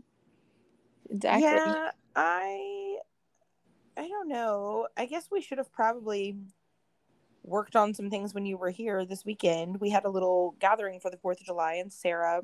Exactly. 1.10 1.42
Yeah, 1.44 1.92
I 2.16 2.98
I 3.96 4.08
don't 4.08 4.28
know. 4.28 4.88
I 4.96 5.06
guess 5.06 5.30
we 5.32 5.42
should 5.42 5.58
have 5.58 5.72
probably 5.72 6.38
worked 7.48 7.76
on 7.76 7.94
some 7.94 8.10
things 8.10 8.34
when 8.34 8.46
you 8.46 8.58
were 8.58 8.70
here 8.70 9.06
this 9.06 9.26
weekend. 9.26 9.80
We 9.80 9.90
had 9.90 10.06
a 10.06 10.10
little 10.10 10.56
gathering 10.60 11.00
for 11.00 11.10
the 11.10 11.18
4th 11.18 11.40
of 11.40 11.46
July 11.46 11.76
and 11.76 11.92
Sarah 11.92 12.42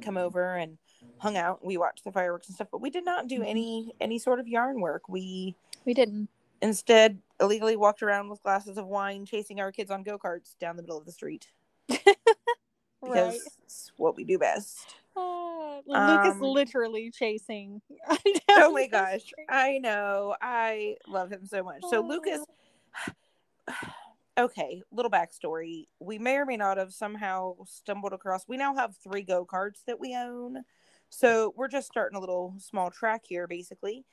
come 0.00 0.16
over 0.16 0.56
and 0.56 0.78
hung 1.18 1.36
out. 1.36 1.64
We 1.64 1.76
watched 1.76 2.04
the 2.04 2.12
fireworks 2.12 2.46
and 2.48 2.54
stuff, 2.54 2.68
but 2.70 2.80
we 2.80 2.90
did 2.90 3.04
not 3.04 3.26
do 3.28 3.40
Mhm. 3.40 3.46
any 3.48 3.94
any 4.00 4.18
sort 4.18 4.38
of 4.40 4.46
yarn 4.46 4.80
work. 4.80 5.08
We 5.08 5.56
We 5.86 5.94
didn't. 5.94 6.28
instead 6.62 7.20
illegally 7.40 7.76
walked 7.76 8.02
around 8.02 8.28
with 8.28 8.42
glasses 8.42 8.76
of 8.76 8.86
wine 8.86 9.24
chasing 9.24 9.60
our 9.60 9.72
kids 9.72 9.90
on 9.90 10.02
go-karts 10.02 10.58
down 10.58 10.76
the 10.76 10.82
middle 10.82 10.98
of 10.98 11.06
the 11.06 11.12
street 11.12 11.50
because 11.88 12.26
Right. 13.02 13.40
it's 13.64 13.92
what 13.96 14.14
we 14.14 14.24
do 14.24 14.38
best. 14.38 14.96
Oh 15.16 15.82
Lucas 15.86 16.34
Um, 16.34 16.40
literally 16.42 17.10
chasing. 17.10 17.80
oh 18.50 18.72
my 18.72 18.86
gosh 18.86 19.32
i 19.48 19.78
know 19.78 20.36
i 20.40 20.96
love 21.08 21.30
him 21.30 21.46
so 21.46 21.62
much 21.62 21.82
so 21.88 22.00
lucas 22.00 22.40
okay 24.40 24.82
little 24.90 25.10
backstory. 25.10 25.86
We 25.98 26.18
may 26.18 26.36
or 26.36 26.46
may 26.46 26.56
not 26.56 26.78
have 26.78 26.92
somehow 26.92 27.56
stumbled 27.66 28.12
across 28.12 28.46
we 28.48 28.56
now 28.56 28.74
have 28.74 28.96
three 28.96 29.22
go-karts 29.22 29.84
that 29.86 30.00
we 30.00 30.14
own. 30.14 30.62
So 31.10 31.52
we're 31.56 31.68
just 31.68 31.88
starting 31.88 32.16
a 32.16 32.20
little 32.20 32.54
small 32.58 32.90
track 32.90 33.22
here 33.24 33.46
basically. 33.46 34.04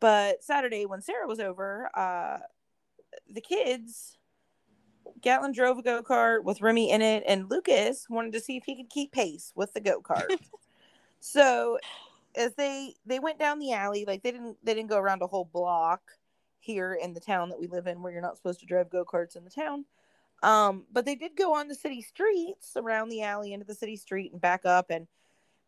But 0.00 0.42
saturday 0.42 0.86
when 0.86 1.02
sarah 1.02 1.26
was 1.26 1.40
over 1.40 1.90
uh 1.96 2.38
the 3.28 3.40
kids 3.40 4.16
gatlin 5.20 5.52
drove 5.52 5.78
a 5.78 5.82
go-kart 5.82 6.44
with 6.44 6.62
remy 6.62 6.90
in 6.90 7.02
it 7.02 7.22
and 7.26 7.50
lucas 7.50 8.06
wanted 8.08 8.32
to 8.32 8.40
see 8.40 8.56
if 8.56 8.64
he 8.64 8.76
could 8.76 8.88
keep 8.88 9.12
pace 9.12 9.52
with 9.54 9.72
the 9.72 9.80
go-kart. 9.80 10.28
So 11.24 11.78
as 12.34 12.52
they 12.54 12.94
they 13.06 13.20
went 13.20 13.38
down 13.38 13.58
the 13.58 13.72
alley 13.72 14.04
like 14.06 14.22
they 14.22 14.32
didn't 14.32 14.56
they 14.64 14.74
didn't 14.74 14.90
go 14.90 14.98
around 14.98 15.22
a 15.22 15.26
whole 15.26 15.44
block 15.44 16.02
here 16.62 16.94
in 16.94 17.12
the 17.12 17.20
town 17.20 17.48
that 17.50 17.58
we 17.58 17.66
live 17.66 17.86
in 17.86 18.02
where 18.02 18.12
you're 18.12 18.22
not 18.22 18.36
supposed 18.36 18.60
to 18.60 18.66
drive 18.66 18.88
go-karts 18.88 19.36
in 19.36 19.44
the 19.44 19.50
town. 19.50 19.84
Um 20.42 20.86
but 20.92 21.04
they 21.04 21.14
did 21.14 21.36
go 21.36 21.54
on 21.54 21.68
the 21.68 21.74
city 21.74 22.00
streets 22.02 22.72
around 22.76 23.08
the 23.10 23.22
alley 23.22 23.52
into 23.52 23.66
the 23.66 23.74
city 23.74 23.96
street 23.96 24.32
and 24.32 24.40
back 24.40 24.64
up 24.64 24.86
and 24.90 25.06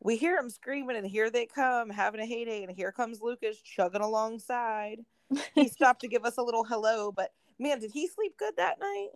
we 0.01 0.17
hear 0.17 0.37
them 0.37 0.51
screaming 0.51 0.97
and 0.97 1.07
here 1.07 1.31
they 1.31 1.47
come 1.47 1.91
having 1.91 2.21
a 2.21 2.27
heyday 2.27 2.63
and 2.63 2.73
here 2.73 2.93
comes 2.93 3.21
lucas 3.21 3.61
chugging 3.61 4.01
alongside. 4.03 5.01
He 5.55 5.69
stopped 5.69 6.01
to 6.03 6.09
give 6.09 6.25
us 6.25 6.39
a 6.39 6.43
little 6.43 6.65
hello 6.65 7.13
but 7.13 7.33
man 7.59 7.79
did 7.81 7.91
he 7.93 8.07
sleep 8.09 8.37
good 8.39 8.57
that 8.57 8.79
night? 8.81 9.09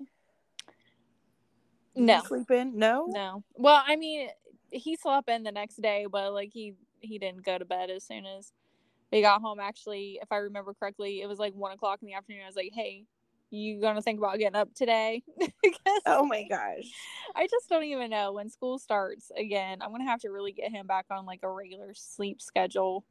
Did 1.94 2.04
No. 2.04 2.20
sleep 2.23 2.50
in? 2.50 2.78
No? 2.78 3.06
No. 3.08 3.42
Well, 3.54 3.82
I 3.85 3.97
mean, 3.97 4.28
he 4.70 4.97
slept 4.97 5.28
in 5.28 5.42
the 5.42 5.50
next 5.52 5.82
day, 5.82 6.06
but 6.11 6.32
like 6.32 6.50
he 6.52 6.75
he 7.00 7.18
didn't 7.18 7.44
go 7.44 7.58
to 7.58 7.64
bed 7.64 7.90
as 7.90 8.04
soon 8.04 8.26
as 8.26 8.52
they 9.10 9.20
got 9.20 9.40
home. 9.40 9.60
Actually, 9.60 10.18
if 10.22 10.30
I 10.30 10.36
remember 10.36 10.74
correctly, 10.74 11.20
it 11.20 11.26
was 11.26 11.38
like 11.38 11.54
one 11.54 11.72
o'clock 11.72 12.00
in 12.02 12.06
the 12.06 12.14
afternoon. 12.14 12.42
I 12.44 12.46
was 12.46 12.56
like, 12.56 12.72
"Hey, 12.74 13.06
you 13.50 13.80
gonna 13.80 14.02
think 14.02 14.18
about 14.18 14.38
getting 14.38 14.56
up 14.56 14.74
today?" 14.74 15.22
oh 16.06 16.26
my 16.26 16.44
gosh 16.48 16.84
I 17.34 17.46
just 17.46 17.68
don't 17.68 17.84
even 17.84 18.10
know 18.10 18.32
when 18.32 18.50
school 18.50 18.78
starts 18.78 19.30
again. 19.36 19.78
I'm 19.80 19.90
gonna 19.90 20.04
have 20.04 20.20
to 20.20 20.30
really 20.30 20.52
get 20.52 20.70
him 20.70 20.86
back 20.86 21.06
on 21.10 21.26
like 21.26 21.40
a 21.42 21.50
regular 21.50 21.94
sleep 21.94 22.40
schedule. 22.42 23.04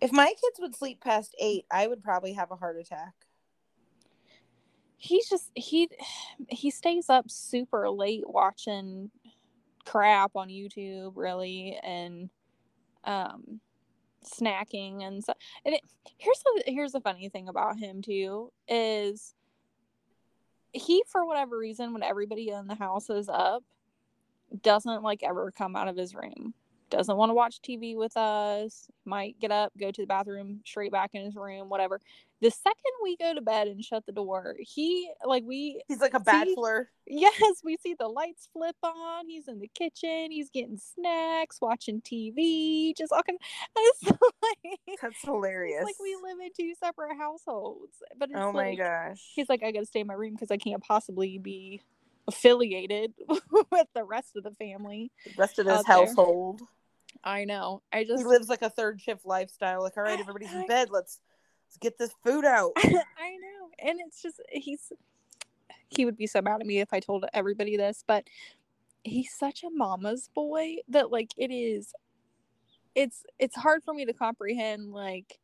if 0.00 0.12
my 0.12 0.28
kids 0.28 0.58
would 0.60 0.74
sleep 0.74 1.00
past 1.02 1.34
eight 1.38 1.66
i 1.70 1.86
would 1.86 2.02
probably 2.02 2.32
have 2.32 2.50
a 2.50 2.56
heart 2.56 2.78
attack 2.78 3.14
He's 5.02 5.30
just 5.30 5.50
he 5.54 5.88
he 6.50 6.70
stays 6.70 7.08
up 7.08 7.30
super 7.30 7.88
late 7.88 8.28
watching 8.28 9.10
crap 9.86 10.32
on 10.34 10.48
YouTube, 10.48 11.12
really, 11.14 11.78
and 11.82 12.28
um 13.04 13.60
snacking 14.24 15.02
and 15.02 15.24
so 15.24 15.32
and 15.64 15.74
it, 15.74 15.82
here's 16.18 16.42
the 16.44 16.62
here's 16.66 16.92
the 16.92 17.00
funny 17.00 17.28
thing 17.28 17.48
about 17.48 17.78
him 17.78 18.02
too 18.02 18.52
is 18.68 19.34
he 20.72 21.02
for 21.06 21.24
whatever 21.24 21.58
reason 21.58 21.92
when 21.92 22.02
everybody 22.02 22.50
in 22.50 22.66
the 22.66 22.74
house 22.74 23.08
is 23.10 23.28
up 23.28 23.64
doesn't 24.62 25.02
like 25.02 25.22
ever 25.22 25.50
come 25.50 25.74
out 25.74 25.88
of 25.88 25.96
his 25.96 26.14
room 26.14 26.54
doesn't 26.90 27.16
want 27.16 27.30
to 27.30 27.34
watch 27.34 27.60
tv 27.62 27.96
with 27.96 28.16
us 28.16 28.88
might 29.04 29.38
get 29.40 29.50
up 29.50 29.72
go 29.78 29.90
to 29.90 30.02
the 30.02 30.06
bathroom 30.06 30.60
straight 30.64 30.92
back 30.92 31.10
in 31.14 31.24
his 31.24 31.36
room 31.36 31.68
whatever 31.68 32.00
the 32.40 32.50
second 32.50 32.92
we 33.02 33.16
go 33.16 33.34
to 33.34 33.40
bed 33.40 33.68
and 33.68 33.84
shut 33.84 34.04
the 34.06 34.12
door 34.12 34.56
he 34.60 35.10
like 35.24 35.44
we 35.46 35.82
he's 35.88 36.00
like 36.00 36.14
a 36.14 36.18
See? 36.18 36.24
bachelor 36.24 36.90
Yes, 37.12 37.60
we 37.64 37.76
see 37.76 37.96
the 37.98 38.06
lights 38.06 38.48
flip 38.52 38.76
on. 38.84 39.26
He's 39.26 39.48
in 39.48 39.58
the 39.58 39.68
kitchen. 39.74 40.30
He's 40.30 40.48
getting 40.48 40.78
snacks, 40.78 41.58
watching 41.60 42.00
TV, 42.00 42.96
just 42.96 43.10
all 43.12 43.22
kind 43.22 43.36
of. 43.36 43.46
It's 43.76 44.04
like, 44.04 44.78
that's 45.02 45.16
it's 45.16 45.24
hilarious 45.24 45.82
like 45.82 45.98
we 46.00 46.16
live 46.22 46.38
in 46.40 46.50
two 46.56 46.72
separate 46.78 47.16
households. 47.18 47.96
But 48.16 48.30
it's 48.30 48.38
oh 48.38 48.52
my 48.52 48.70
like, 48.70 48.78
gosh 48.78 49.20
he's 49.34 49.48
like, 49.48 49.62
I 49.62 49.72
gotta 49.72 49.86
stay 49.86 50.00
in 50.00 50.06
my 50.06 50.14
room 50.14 50.34
because 50.34 50.50
I 50.50 50.56
can't 50.56 50.82
possibly 50.82 51.38
be 51.38 51.82
affiliated 52.28 53.12
with 53.28 53.88
the 53.94 54.04
rest 54.04 54.36
of 54.36 54.44
the 54.44 54.52
family. 54.52 55.10
the 55.24 55.32
rest 55.36 55.58
of 55.58 55.66
this 55.66 55.84
household. 55.86 56.60
there. 56.60 56.68
I 57.22 57.44
know. 57.44 57.82
I 57.92 58.04
just, 58.04 58.22
he 58.22 58.24
lives 58.24 58.48
like 58.48 58.62
a 58.62 58.70
third 58.70 59.00
shift 59.00 59.26
lifestyle 59.26 59.82
like 59.82 59.96
all 59.96 60.02
right 60.02 60.18
everybody's 60.18 60.52
in 60.52 60.66
bed 60.66 60.88
let's 60.90 61.20
let's 61.66 61.76
get 61.78 61.98
this 61.98 62.12
food 62.24 62.44
out 62.44 62.72
I 62.76 62.88
know. 62.88 63.68
And 63.78 63.98
it's 64.00 64.22
just 64.22 64.40
he's 64.50 64.92
he 65.88 66.04
would 66.04 66.16
be 66.16 66.26
so 66.26 66.40
mad 66.40 66.60
at 66.60 66.66
me 66.66 66.80
if 66.80 66.92
I 66.92 67.00
told 67.00 67.24
everybody 67.34 67.76
this, 67.76 68.04
but 68.06 68.24
he's 69.02 69.32
such 69.32 69.64
a 69.64 69.70
mama's 69.70 70.30
boy 70.34 70.76
that 70.88 71.10
like 71.10 71.30
it 71.36 71.50
is 71.50 71.94
it's 72.94 73.24
it's 73.38 73.56
hard 73.56 73.82
for 73.82 73.94
me 73.94 74.04
to 74.04 74.12
comprehend 74.12 74.92
like 74.92 75.38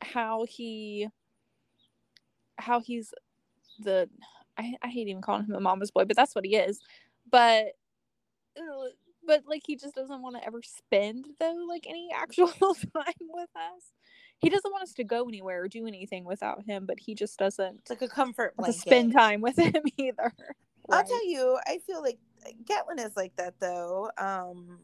how 0.00 0.44
he 0.48 1.08
how 2.58 2.80
he's 2.80 3.12
the 3.80 4.08
I, 4.56 4.74
I 4.82 4.88
hate 4.88 5.08
even 5.08 5.22
calling 5.22 5.46
him 5.46 5.54
a 5.54 5.60
mama's 5.60 5.90
boy, 5.90 6.04
but 6.04 6.16
that's 6.16 6.34
what 6.34 6.44
he 6.44 6.56
is. 6.56 6.80
But 7.30 7.76
but 9.28 9.42
like 9.46 9.62
he 9.66 9.76
just 9.76 9.94
doesn't 9.94 10.22
want 10.22 10.34
to 10.36 10.44
ever 10.44 10.62
spend 10.62 11.26
though 11.38 11.66
like 11.68 11.86
any 11.86 12.08
actual 12.16 12.48
time 12.58 13.14
with 13.20 13.50
us. 13.54 13.92
He 14.38 14.48
doesn't 14.48 14.70
want 14.70 14.82
us 14.82 14.94
to 14.94 15.04
go 15.04 15.28
anywhere 15.28 15.62
or 15.62 15.68
do 15.68 15.86
anything 15.86 16.24
without 16.24 16.64
him, 16.64 16.86
but 16.86 16.98
he 16.98 17.14
just 17.14 17.38
doesn't 17.38 17.80
it's 17.80 17.90
like 17.90 18.02
a 18.02 18.08
comfort 18.08 18.56
blanket 18.56 18.74
to 18.74 18.80
spend 18.80 19.12
time 19.12 19.42
with 19.42 19.56
him 19.58 19.82
either. 19.98 20.32
I'll 20.90 21.04
tell 21.04 21.28
you, 21.28 21.58
I 21.66 21.78
feel 21.86 22.00
like 22.00 22.18
Gatlin 22.64 22.98
is 22.98 23.14
like 23.14 23.36
that 23.36 23.54
though. 23.60 24.10
Um, 24.16 24.78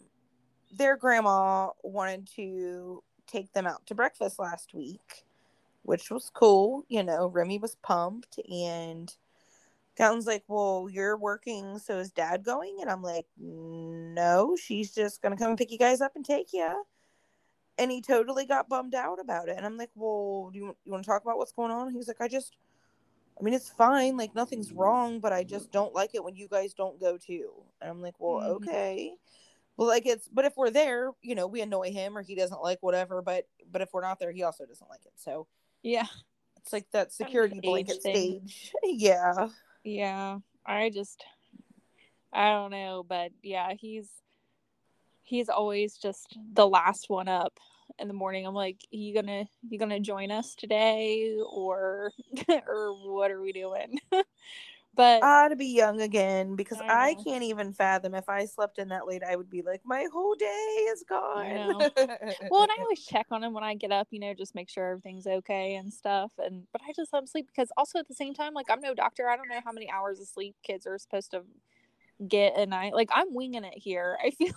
their 0.76 0.96
grandma 0.96 1.70
wanted 1.82 2.28
to 2.36 3.02
take 3.26 3.50
them 3.54 3.66
out 3.66 3.86
to 3.86 3.94
breakfast 3.94 4.38
last 4.38 4.74
week, 4.74 5.24
which 5.84 6.10
was 6.10 6.30
cool. 6.34 6.84
You 6.88 7.02
know, 7.02 7.28
Remy 7.28 7.58
was 7.58 7.76
pumped, 7.76 8.38
and 8.50 9.10
Gatlin's 9.96 10.26
like, 10.26 10.44
"Well, 10.48 10.88
you're 10.90 11.16
working, 11.16 11.78
so 11.78 11.98
is 11.98 12.10
Dad 12.10 12.42
going?" 12.44 12.78
And 12.80 12.90
I'm 12.90 13.02
like, 13.02 13.26
"No, 13.36 14.56
she's 14.56 14.92
just 14.94 15.22
gonna 15.22 15.36
come 15.36 15.50
and 15.50 15.58
pick 15.58 15.70
you 15.70 15.78
guys 15.78 16.00
up 16.00 16.16
and 16.16 16.24
take 16.24 16.52
you." 16.52 16.84
And 17.78 17.90
he 17.90 18.00
totally 18.00 18.46
got 18.46 18.68
bummed 18.68 18.94
out 18.94 19.18
about 19.20 19.48
it, 19.48 19.56
and 19.56 19.66
I'm 19.66 19.76
like, 19.76 19.90
"Well, 19.94 20.50
do 20.52 20.58
you 20.58 20.76
you 20.84 20.92
want 20.92 21.04
to 21.04 21.08
talk 21.08 21.22
about 21.22 21.38
what's 21.38 21.52
going 21.52 21.70
on?" 21.72 21.92
He's 21.92 22.08
like, 22.08 22.20
"I 22.20 22.28
just." 22.28 22.56
I 23.38 23.42
mean, 23.42 23.52
it's 23.52 23.68
fine. 23.68 24.16
Like, 24.16 24.32
nothing's 24.36 24.72
wrong, 24.72 25.18
but 25.18 25.32
I 25.32 25.42
just 25.42 25.72
don't 25.72 25.92
like 25.92 26.14
it 26.14 26.22
when 26.22 26.36
you 26.36 26.46
guys 26.46 26.72
don't 26.72 27.00
go 27.00 27.16
too. 27.18 27.50
And 27.80 27.90
I'm 27.90 28.00
like, 28.00 28.14
well, 28.20 28.40
Mhm. 28.40 28.50
okay. 28.62 29.16
Well, 29.76 29.88
like 29.88 30.06
it's, 30.06 30.28
but 30.28 30.44
if 30.44 30.56
we're 30.56 30.70
there, 30.70 31.10
you 31.20 31.34
know, 31.34 31.48
we 31.48 31.60
annoy 31.60 31.90
him 31.90 32.16
or 32.16 32.22
he 32.22 32.36
doesn't 32.36 32.62
like 32.62 32.78
whatever. 32.80 33.22
But, 33.22 33.48
but 33.72 33.82
if 33.82 33.92
we're 33.92 34.02
not 34.02 34.20
there, 34.20 34.30
he 34.30 34.44
also 34.44 34.64
doesn't 34.66 34.88
like 34.88 35.04
it. 35.04 35.14
So 35.16 35.48
Yeah. 35.82 36.06
it's 36.58 36.72
like 36.72 36.88
that 36.92 37.12
security 37.12 37.58
blanket 37.58 38.00
thing. 38.02 38.42
stage. 38.46 38.72
yeah. 38.84 39.48
Yeah. 39.84 40.38
I 40.66 40.90
just 40.90 41.24
I 42.32 42.50
don't 42.50 42.72
know, 42.72 43.04
but 43.08 43.30
yeah, 43.42 43.74
he's 43.78 44.08
he's 45.22 45.48
always 45.48 45.96
just 45.96 46.36
the 46.52 46.66
last 46.66 47.06
one 47.08 47.28
up 47.28 47.58
in 47.98 48.08
the 48.08 48.14
morning. 48.14 48.46
I'm 48.46 48.54
like, 48.54 48.78
you 48.90 49.14
gonna 49.14 49.44
you 49.68 49.78
gonna 49.78 50.00
join 50.00 50.30
us 50.30 50.54
today 50.54 51.36
or 51.46 52.12
or 52.66 52.94
what 53.10 53.30
are 53.30 53.40
we 53.40 53.52
doing? 53.52 53.98
but 54.94 55.20
Ah, 55.22 55.48
to 55.48 55.56
be 55.56 55.66
young 55.66 56.00
again 56.00 56.56
because 56.56 56.80
I 56.80 57.10
I, 57.10 57.14
can't 57.14 57.42
even 57.42 57.72
fathom 57.72 58.14
if 58.14 58.28
I 58.28 58.44
slept 58.46 58.78
in 58.78 58.88
that 58.88 59.06
late, 59.06 59.22
I 59.22 59.36
would 59.36 59.50
be 59.50 59.62
like, 59.62 59.80
my 59.84 60.06
whole 60.12 60.34
day 60.34 60.86
is 60.92 61.04
gone. 61.08 61.44
well 62.50 62.62
and 62.62 62.70
i 62.70 62.76
always 62.80 63.04
check 63.04 63.26
on 63.30 63.42
him 63.42 63.52
when 63.52 63.64
i 63.64 63.74
get 63.74 63.92
up 63.92 64.08
you 64.10 64.20
know 64.20 64.34
just 64.34 64.54
make 64.54 64.68
sure 64.68 64.90
everything's 64.90 65.26
okay 65.26 65.74
and 65.74 65.92
stuff 65.92 66.30
and 66.38 66.66
but 66.72 66.80
i 66.86 66.92
just 66.94 67.12
let 67.12 67.20
him 67.20 67.26
sleep 67.26 67.46
because 67.46 67.70
also 67.76 67.98
at 67.98 68.08
the 68.08 68.14
same 68.14 68.34
time 68.34 68.54
like 68.54 68.66
i'm 68.70 68.80
no 68.80 68.94
doctor 68.94 69.28
i 69.28 69.36
don't 69.36 69.48
know 69.48 69.60
how 69.64 69.72
many 69.72 69.90
hours 69.90 70.20
of 70.20 70.26
sleep 70.26 70.54
kids 70.62 70.86
are 70.86 70.98
supposed 70.98 71.30
to 71.30 71.42
get 72.28 72.56
a 72.56 72.66
night 72.66 72.94
like 72.94 73.10
i'm 73.12 73.34
winging 73.34 73.64
it 73.64 73.74
here 73.76 74.16
i 74.24 74.30
feel 74.38 74.54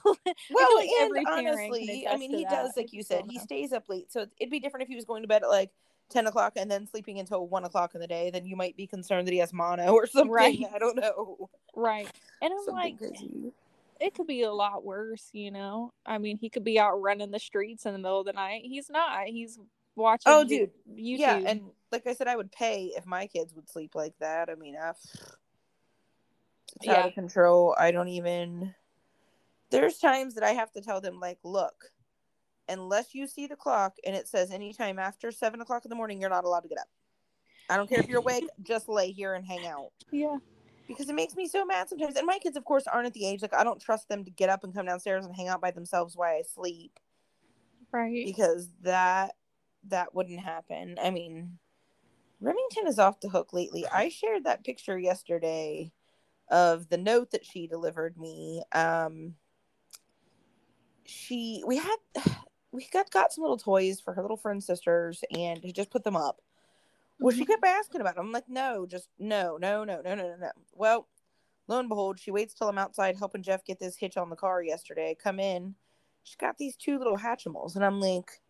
well, 0.50 0.76
like 0.76 0.90
and 1.02 1.28
honestly, 1.28 2.08
I 2.10 2.18
mean, 2.18 2.32
he 2.32 2.44
that. 2.44 2.52
does, 2.52 2.72
I 2.78 2.82
like 2.82 2.94
you 2.94 3.04
said, 3.04 3.24
he 3.30 3.38
know. 3.38 3.44
stays 3.44 3.74
up 3.74 3.90
late. 3.90 4.12
So 4.12 4.26
it'd 4.40 4.52
be 4.52 4.60
different 4.60 4.84
if 4.84 4.90
he 4.90 4.96
was 4.96 5.06
going 5.06 5.24
to 5.24 5.28
bed 5.28 5.44
at 5.44 5.50
like 5.50 5.72
10 6.10 6.28
o'clock 6.28 6.54
and 6.56 6.70
then 6.72 6.88
sleeping 6.88 7.20
until 7.20 7.48
1 7.48 7.66
o'clock 7.66 7.94
in 7.96 8.02
the 8.02 8.08
day. 8.08 8.30
Then 8.30 8.46
you 8.46 8.56
might 8.56 8.78
be 8.78 8.88
concerned 8.88 9.28
that 9.28 9.32
he 9.34 9.40
has 9.40 9.52
mono 9.54 9.94
or 9.94 10.08
something. 10.08 10.32
Right. 10.32 10.60
I 10.74 10.80
don't 10.80 10.96
know. 10.96 11.50
right 11.76 12.10
and 12.42 12.52
i'm 12.54 12.60
Something 12.66 12.74
like 12.76 12.98
crazy. 12.98 13.52
it 14.00 14.14
could 14.16 14.28
be 14.28 14.42
a 14.44 14.52
lot 14.52 14.84
worse 14.84 15.30
you 15.34 15.52
know 15.52 15.92
i 16.06 16.18
mean 16.18 16.38
he 16.38 16.50
could 16.50 16.64
be 16.64 16.80
out 16.80 16.96
running 17.02 17.30
the 17.32 17.40
streets 17.40 17.86
in 17.86 17.94
the 17.94 18.00
middle 18.00 18.20
of 18.22 18.26
the 18.26 18.34
night 18.34 18.62
he's 18.64 18.90
not 18.90 19.26
he's 19.28 19.60
watching 19.96 20.24
Oh, 20.32 20.44
dude. 20.44 20.72
youtube 20.90 21.20
Yeah. 21.20 21.42
And 21.46 21.62
like 21.92 22.06
I 22.08 22.14
said, 22.14 22.28
I 22.28 22.36
would 22.36 22.52
pay 22.52 22.92
if 22.98 23.06
my 23.06 23.28
kids 23.28 23.54
would 23.56 23.70
sleep 23.70 23.96
like 23.96 24.14
that. 24.20 24.50
I 24.50 24.56
mean, 24.56 24.76
uh, 24.76 24.92
it's 26.76 26.88
out 26.88 26.98
Yeah. 26.98 27.06
of 27.08 27.14
control. 27.14 27.76
I 27.80 27.92
don't 27.92 28.10
even. 28.10 28.76
There's 29.70 29.98
times 29.98 30.36
that 30.36 30.44
I 30.44 30.52
have 30.52 30.72
to 30.74 30.82
tell 30.82 31.00
them, 31.02 31.20
like, 31.20 31.40
look, 31.44 31.86
unless 32.70 33.14
you 33.14 33.28
see 33.28 33.48
the 33.48 33.56
clock 33.56 33.98
and 34.06 34.16
it 34.16 34.28
says 34.28 34.52
anytime 34.52 35.00
after 35.00 35.32
seven 35.32 35.62
o'clock 35.62 35.86
in 35.86 35.90
the 35.90 35.96
morning, 35.96 36.20
you're 36.20 36.30
not 36.30 36.46
allowed 36.46 36.62
to 36.62 36.70
get 36.70 36.80
up. 36.80 36.88
I 37.70 37.78
don't 37.78 37.90
care 37.90 38.00
if 38.00 38.08
you're 38.08 38.20
awake, 38.20 38.48
just 38.64 38.88
lay 38.88 39.12
here 39.12 39.34
and 39.34 39.46
hang 39.46 39.66
out. 39.68 39.92
yeah 40.12 40.38
because 40.88 41.10
it 41.10 41.16
makes 41.16 41.36
me 41.36 41.48
so 41.48 41.66
mad 41.66 41.90
sometimes. 41.90 42.16
And 42.16 42.26
my 42.26 42.40
kids, 42.40 42.56
of 42.56 42.64
course, 42.64 42.88
aren't 42.88 43.08
at 43.08 43.14
the 43.14 43.28
age 43.28 43.42
like 43.42 43.54
I 43.54 43.64
don't 43.64 43.82
trust 43.82 44.08
them 44.08 44.24
to 44.24 44.32
get 44.32 44.50
up 44.50 44.64
and 44.64 44.74
come 44.74 44.86
downstairs 44.86 45.26
and 45.26 45.36
hang 45.36 45.50
out 45.50 45.62
by 45.62 45.72
themselves 45.72 46.16
while 46.16 46.30
I 46.30 46.44
sleep 46.44 47.00
Right. 47.92 48.26
because 48.26 48.70
that 48.82 49.36
that 49.90 50.16
wouldn't 50.16 50.40
happen. 50.40 50.98
I 51.02 51.12
mean, 51.12 51.58
Remington 52.40 52.88
is 52.88 53.00
off 53.00 53.20
the 53.20 53.30
hook 53.30 53.54
lately. 53.54 53.86
I 53.88 54.10
shared 54.10 54.46
that 54.46 54.64
picture 54.64 54.98
yesterday 54.98 55.92
of 56.50 56.90
the 56.90 56.98
note 56.98 57.32
that 57.32 57.46
she 57.46 57.68
delivered 57.68 58.18
me. 58.18 58.64
Um 58.74 59.36
she 61.06 61.64
we 61.66 61.78
had 61.78 61.96
we 62.72 62.88
got 62.92 63.10
got 63.12 63.34
some 63.34 63.44
little 63.44 63.58
toys 63.58 64.00
for 64.00 64.14
her 64.14 64.22
little 64.22 64.38
friend 64.38 64.64
sisters 64.64 65.24
and 65.36 65.62
she 65.62 65.72
just 65.72 65.90
put 65.92 66.04
them 66.04 66.16
up. 66.16 66.42
Well, 67.20 67.36
she 67.36 67.44
Mhm. 67.44 67.48
kept 67.48 67.66
asking 67.66 68.02
about 68.02 68.16
them. 68.16 68.28
I'm 68.28 68.32
like, 68.32 68.48
no, 68.50 68.86
just 68.86 69.10
no, 69.18 69.58
no, 69.58 69.84
no, 69.84 70.02
no, 70.02 70.16
no, 70.16 70.28
no, 70.30 70.36
no. 70.36 70.52
Well, 70.74 71.08
lo 71.68 71.80
and 71.80 71.90
behold, 71.90 72.20
she 72.20 72.32
waits 72.32 72.54
till 72.54 72.70
I'm 72.70 72.78
outside 72.78 73.18
helping 73.18 73.42
Jeff 73.44 73.64
get 73.66 73.80
this 73.80 73.98
hitch 73.98 74.18
on 74.18 74.30
the 74.30 74.36
car 74.36 74.62
yesterday. 74.62 75.16
Come 75.22 75.40
in, 75.40 75.76
she's 76.24 76.36
got 76.36 76.58
these 76.58 76.76
two 76.76 76.98
little 76.98 77.18
Hatchimals, 77.18 77.76
and 77.76 77.84
I'm 77.84 78.00
like, 78.00 78.42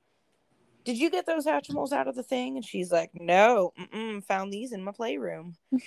did 0.83 0.97
you 0.97 1.09
get 1.09 1.25
those 1.25 1.45
Hatchimals 1.45 1.91
out 1.91 2.07
of 2.07 2.15
the 2.15 2.23
thing? 2.23 2.55
And 2.55 2.65
she's 2.65 2.91
like, 2.91 3.11
no, 3.13 3.73
mm-mm, 3.79 4.23
found 4.23 4.51
these 4.51 4.71
in 4.71 4.83
my 4.83 4.91
playroom. 4.91 5.55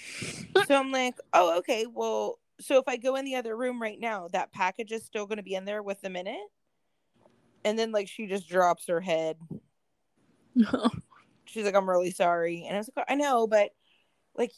so 0.66 0.74
I'm 0.78 0.92
like, 0.92 1.14
oh, 1.32 1.58
okay, 1.58 1.86
well, 1.86 2.38
so 2.60 2.78
if 2.78 2.84
I 2.86 2.96
go 2.96 3.16
in 3.16 3.24
the 3.24 3.36
other 3.36 3.56
room 3.56 3.80
right 3.80 3.98
now, 3.98 4.28
that 4.28 4.52
package 4.52 4.92
is 4.92 5.04
still 5.04 5.26
going 5.26 5.38
to 5.38 5.42
be 5.42 5.54
in 5.54 5.64
there 5.64 5.82
with 5.82 6.00
them 6.02 6.16
in 6.16 6.26
it. 6.26 6.48
And 7.64 7.78
then 7.78 7.92
like 7.92 8.08
she 8.08 8.26
just 8.26 8.48
drops 8.48 8.86
her 8.88 9.00
head 9.00 9.36
she's 11.44 11.64
like, 11.64 11.74
I'm 11.74 11.88
really 11.88 12.10
sorry. 12.10 12.64
And 12.66 12.76
I 12.76 12.78
was 12.78 12.90
like, 12.94 13.06
I 13.08 13.14
know, 13.14 13.46
but 13.46 13.70
like 14.36 14.52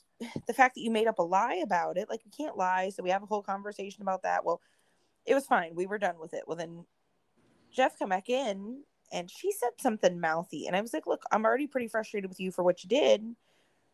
the 0.47 0.52
fact 0.52 0.75
that 0.75 0.82
you 0.82 0.90
made 0.90 1.06
up 1.06 1.18
a 1.18 1.23
lie 1.23 1.61
about 1.62 1.97
it, 1.97 2.09
like 2.09 2.21
you 2.25 2.30
can't 2.37 2.56
lie. 2.56 2.90
So 2.90 3.02
we 3.02 3.11
have 3.11 3.23
a 3.23 3.26
whole 3.26 3.42
conversation 3.42 4.02
about 4.02 4.23
that. 4.23 4.44
Well, 4.44 4.61
it 5.26 5.35
was 5.35 5.47
fine. 5.47 5.75
We 5.75 5.87
were 5.87 5.99
done 5.99 6.18
with 6.18 6.35
it. 6.35 6.44
Well, 6.47 6.56
then 6.56 6.85
Jeff 7.73 7.99
come 7.99 8.11
back 8.11 8.28
in 8.28 8.82
and 9.12 9.30
she 9.30 9.52
said 9.52 9.71
something 9.80 10.21
mouthy. 10.21 10.66
And 10.66 10.76
I 10.76 10.80
was 10.80 10.92
like, 10.92 11.06
look, 11.06 11.23
I'm 11.30 11.44
already 11.44 11.66
pretty 11.66 11.88
frustrated 11.88 12.28
with 12.28 12.40
you 12.40 12.50
for 12.50 12.62
what 12.62 12.82
you 12.82 12.88
did. 12.88 13.25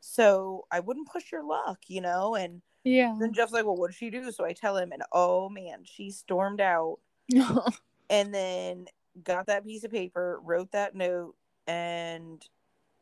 So 0.01 0.67
I 0.71 0.81
wouldn't 0.81 1.09
push 1.09 1.33
your 1.33 1.45
luck, 1.45 1.79
you 1.89 2.01
know? 2.01 2.35
And 2.35 2.63
yeah. 2.85 3.15
then 3.19 3.33
Jeff's 3.33 3.53
like, 3.53 3.65
well, 3.65 3.77
what 3.77 3.91
did 3.91 3.97
she 3.97 4.11
do? 4.11 4.31
So 4.33 4.45
I 4.45 4.53
tell 4.53 4.77
him, 4.77 4.93
and 4.93 5.03
oh 5.13 5.49
man, 5.49 5.81
she 5.85 6.11
stormed 6.11 6.61
out 6.61 6.99
and 8.11 8.35
then 8.35 8.87
got 9.25 9.47
that 9.47 9.65
piece 9.65 9.85
of 9.85 9.91
paper, 9.91 10.41
wrote 10.43 10.73
that 10.73 10.95
note, 10.95 11.35
and 11.67 12.45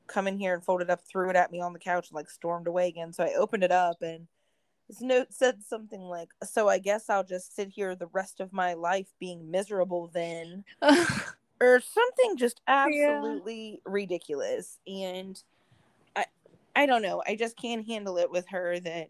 come 0.06 0.26
in 0.26 0.38
here 0.38 0.54
and 0.54 0.64
folded 0.64 0.90
up, 0.90 1.00
threw 1.04 1.30
it 1.30 1.36
at 1.36 1.50
me 1.50 1.60
on 1.60 1.72
the 1.72 1.78
couch, 1.78 2.08
and 2.10 2.16
like 2.16 2.30
stormed 2.30 2.66
away 2.66 2.88
again. 2.88 3.12
So 3.12 3.24
I 3.24 3.34
opened 3.34 3.64
it 3.64 3.72
up, 3.72 4.02
and 4.02 4.26
this 4.88 5.00
note 5.00 5.32
said 5.32 5.62
something 5.62 6.00
like, 6.00 6.28
"So 6.44 6.68
I 6.68 6.78
guess 6.78 7.10
I'll 7.10 7.24
just 7.24 7.54
sit 7.54 7.68
here 7.68 7.94
the 7.94 8.06
rest 8.08 8.40
of 8.40 8.52
my 8.52 8.74
life 8.74 9.08
being 9.18 9.50
miserable 9.50 10.10
then," 10.12 10.64
or 11.60 11.80
something 11.80 12.36
just 12.36 12.60
absolutely 12.66 13.80
ridiculous. 13.84 14.78
And 14.86 15.42
I, 16.14 16.26
I 16.74 16.86
don't 16.86 17.02
know. 17.02 17.22
I 17.26 17.36
just 17.36 17.56
can't 17.56 17.86
handle 17.86 18.18
it 18.18 18.30
with 18.30 18.48
her 18.48 18.78
that. 18.80 19.08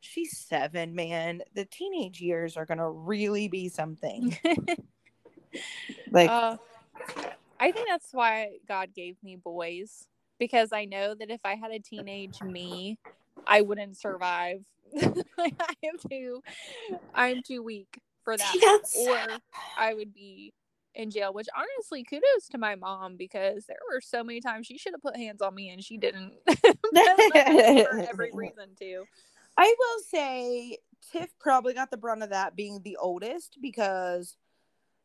She's 0.00 0.38
seven, 0.38 0.94
man. 0.94 1.42
The 1.56 1.64
teenage 1.64 2.20
years 2.20 2.56
are 2.56 2.64
gonna 2.64 2.88
really 2.88 3.48
be 3.48 3.68
something. 3.68 4.38
Like, 6.10 6.30
uh, 6.30 6.56
I 7.60 7.72
think 7.72 7.88
that's 7.88 8.08
why 8.12 8.52
God 8.66 8.94
gave 8.94 9.16
me 9.22 9.36
boys 9.36 10.06
because 10.38 10.72
I 10.72 10.84
know 10.84 11.14
that 11.14 11.30
if 11.30 11.40
I 11.44 11.54
had 11.54 11.70
a 11.70 11.80
teenage 11.80 12.40
me, 12.40 12.98
I 13.46 13.60
wouldn't 13.60 13.98
survive. 13.98 14.64
I 14.98 15.50
am 15.84 15.98
too, 16.08 16.42
I'm 17.14 17.42
too 17.42 17.62
weak 17.62 17.98
for 18.24 18.36
that, 18.36 18.54
That's- 18.60 18.94
or 18.96 19.38
I 19.76 19.94
would 19.94 20.14
be 20.14 20.54
in 20.94 21.10
jail. 21.10 21.32
Which 21.32 21.48
honestly, 21.56 22.04
kudos 22.04 22.48
to 22.50 22.58
my 22.58 22.74
mom 22.74 23.16
because 23.16 23.66
there 23.66 23.76
were 23.92 24.00
so 24.00 24.24
many 24.24 24.40
times 24.40 24.66
she 24.66 24.78
should 24.78 24.92
have 24.94 25.02
put 25.02 25.16
hands 25.16 25.42
on 25.42 25.54
me 25.54 25.70
and 25.70 25.82
she 25.82 25.98
didn't. 25.98 26.32
for 26.46 28.00
every 28.08 28.30
reason 28.32 28.70
to. 28.78 29.04
I 29.56 29.74
will 29.78 30.02
say 30.08 30.78
Tiff 31.12 31.30
probably 31.38 31.74
got 31.74 31.90
the 31.90 31.96
brunt 31.96 32.22
of 32.22 32.30
that 32.30 32.56
being 32.56 32.80
the 32.82 32.96
oldest 32.96 33.58
because 33.60 34.36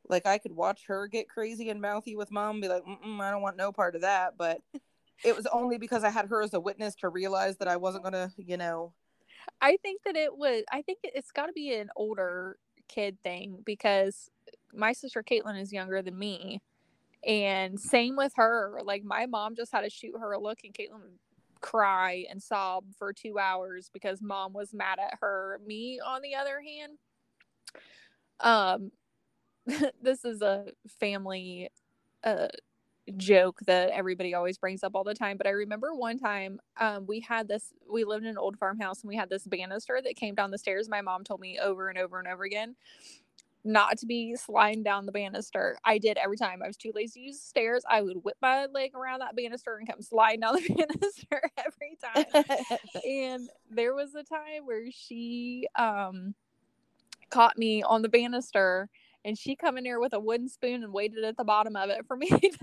like 0.10 0.26
I 0.26 0.38
could 0.38 0.52
watch 0.52 0.86
her 0.88 1.08
get 1.08 1.30
crazy 1.30 1.70
and 1.70 1.82
mouthy 1.82 2.16
with 2.16 2.32
mom 2.32 2.62
be 2.62 2.68
like, 2.68 2.84
I 2.86 3.32
don't 3.32 3.42
want 3.42 3.58
no 3.58 3.72
part 3.72 3.96
of 3.96 4.02
that. 4.02 4.34
But 4.38 4.62
it 5.24 5.36
was 5.36 5.46
only 5.48 5.78
because 5.78 6.04
I 6.04 6.10
had 6.10 6.28
her 6.28 6.42
as 6.42 6.54
a 6.54 6.60
witness 6.60 6.96
to 6.96 7.10
realize 7.10 7.58
that 7.58 7.68
I 7.68 7.78
wasn't 7.78 8.06
to, 8.06 8.32
you 8.38 8.58
know. 8.58 8.94
I 9.62 9.78
think 9.78 10.02
that 10.04 10.16
it 10.16 10.36
was. 10.36 10.64
I 10.72 10.82
think 10.82 11.00
it's 11.04 11.32
got 11.32 11.48
to 11.48 11.54
be 11.54 11.74
an 11.74 11.90
older 11.96 12.58
kid 12.88 13.18
thing 13.24 13.60
because 13.66 14.30
my 14.74 14.94
sister 14.94 15.24
Caitlin 15.24 15.60
is 15.60 15.72
younger 15.72 16.02
than 16.02 16.18
me, 16.18 16.62
and 17.26 17.80
same 17.80 18.16
with 18.16 18.34
her. 18.36 18.80
Like 18.84 19.04
my 19.04 19.26
mom 19.26 19.56
just 19.56 19.72
had 19.72 19.82
to 19.82 19.90
shoot 19.90 20.16
her 20.20 20.34
a 20.34 20.40
look, 20.40 20.60
and 20.64 20.74
Caitlin 20.74 21.02
would 21.02 21.20
cry 21.62 22.26
and 22.30 22.44
sob 22.44 22.84
for 22.98 23.14
two 23.14 23.40
hours 23.40 23.90
because 23.94 24.22
mom 24.22 24.54
was 24.54 24.74
mad 24.74 25.00
at 25.00 25.18
her. 25.22 25.60
Me, 25.66 26.00
on 26.06 26.22
the 26.22 26.36
other 26.36 26.62
hand, 26.62 26.98
um, 28.40 28.92
this 30.02 30.26
is 30.26 30.42
a 30.42 30.66
family 31.00 31.70
uh 32.24 32.48
joke 33.18 33.60
that 33.68 33.90
everybody 33.90 34.34
always 34.34 34.58
brings 34.58 34.84
up 34.84 34.94
all 34.96 35.04
the 35.04 35.14
time 35.14 35.38
but 35.38 35.46
i 35.46 35.50
remember 35.50 35.94
one 35.94 36.18
time 36.18 36.60
um 36.80 37.06
we 37.06 37.20
had 37.20 37.48
this 37.50 37.74
we 37.92 38.04
lived 38.06 38.24
in 38.24 38.30
an 38.32 38.38
old 38.38 38.58
farmhouse 38.58 39.02
and 39.02 39.10
we 39.10 39.16
had 39.16 39.30
this 39.30 39.46
banister 39.46 40.00
that 40.04 40.16
came 40.16 40.36
down 40.36 40.52
the 40.52 40.58
stairs. 40.58 40.90
My 40.90 41.02
mom 41.02 41.24
told 41.24 41.40
me 41.42 41.60
over 41.60 41.90
and 41.90 41.98
over 41.98 42.20
and 42.20 42.28
over 42.28 42.44
again 42.44 42.76
not 43.64 43.98
to 43.98 44.06
be 44.06 44.36
sliding 44.36 44.84
down 44.84 45.06
the 45.06 45.12
banister. 45.12 45.78
I 45.86 45.98
did 45.98 46.18
every 46.18 46.38
time. 46.38 46.62
I 46.62 46.68
was 46.68 46.76
too 46.76 46.92
lazy 46.94 47.22
to 47.22 47.26
use 47.28 47.40
the 47.40 47.46
stairs. 47.46 47.84
I 47.90 48.02
would 48.02 48.18
whip 48.24 48.36
my 48.42 48.66
leg 48.66 48.94
around 48.94 49.20
that 49.20 49.36
banister 49.36 49.78
and 49.78 49.88
come 49.88 50.02
sliding 50.02 50.42
down 50.42 50.56
the 50.56 50.68
banister 50.76 51.42
every 51.58 51.98
time. 52.04 52.80
And 53.06 53.50
there 53.70 53.94
was 53.94 54.16
a 54.16 54.24
time 54.24 54.66
where 54.66 54.84
she 54.92 55.68
um 55.78 56.36
caught 57.30 57.58
me 57.58 57.84
on 57.84 58.02
the 58.02 58.10
banister 58.10 58.90
and 59.26 59.38
she 59.38 59.56
come 59.56 59.78
in 59.78 59.84
there 59.84 60.00
with 60.00 60.14
a 60.14 60.20
wooden 60.20 60.50
spoon 60.50 60.84
and 60.84 60.94
waited 60.94 61.24
at 61.24 61.38
the 61.38 61.44
bottom 61.44 61.76
of 61.76 61.90
it 61.90 62.06
for 62.08 62.18
me 62.18 62.30
and 62.32 62.42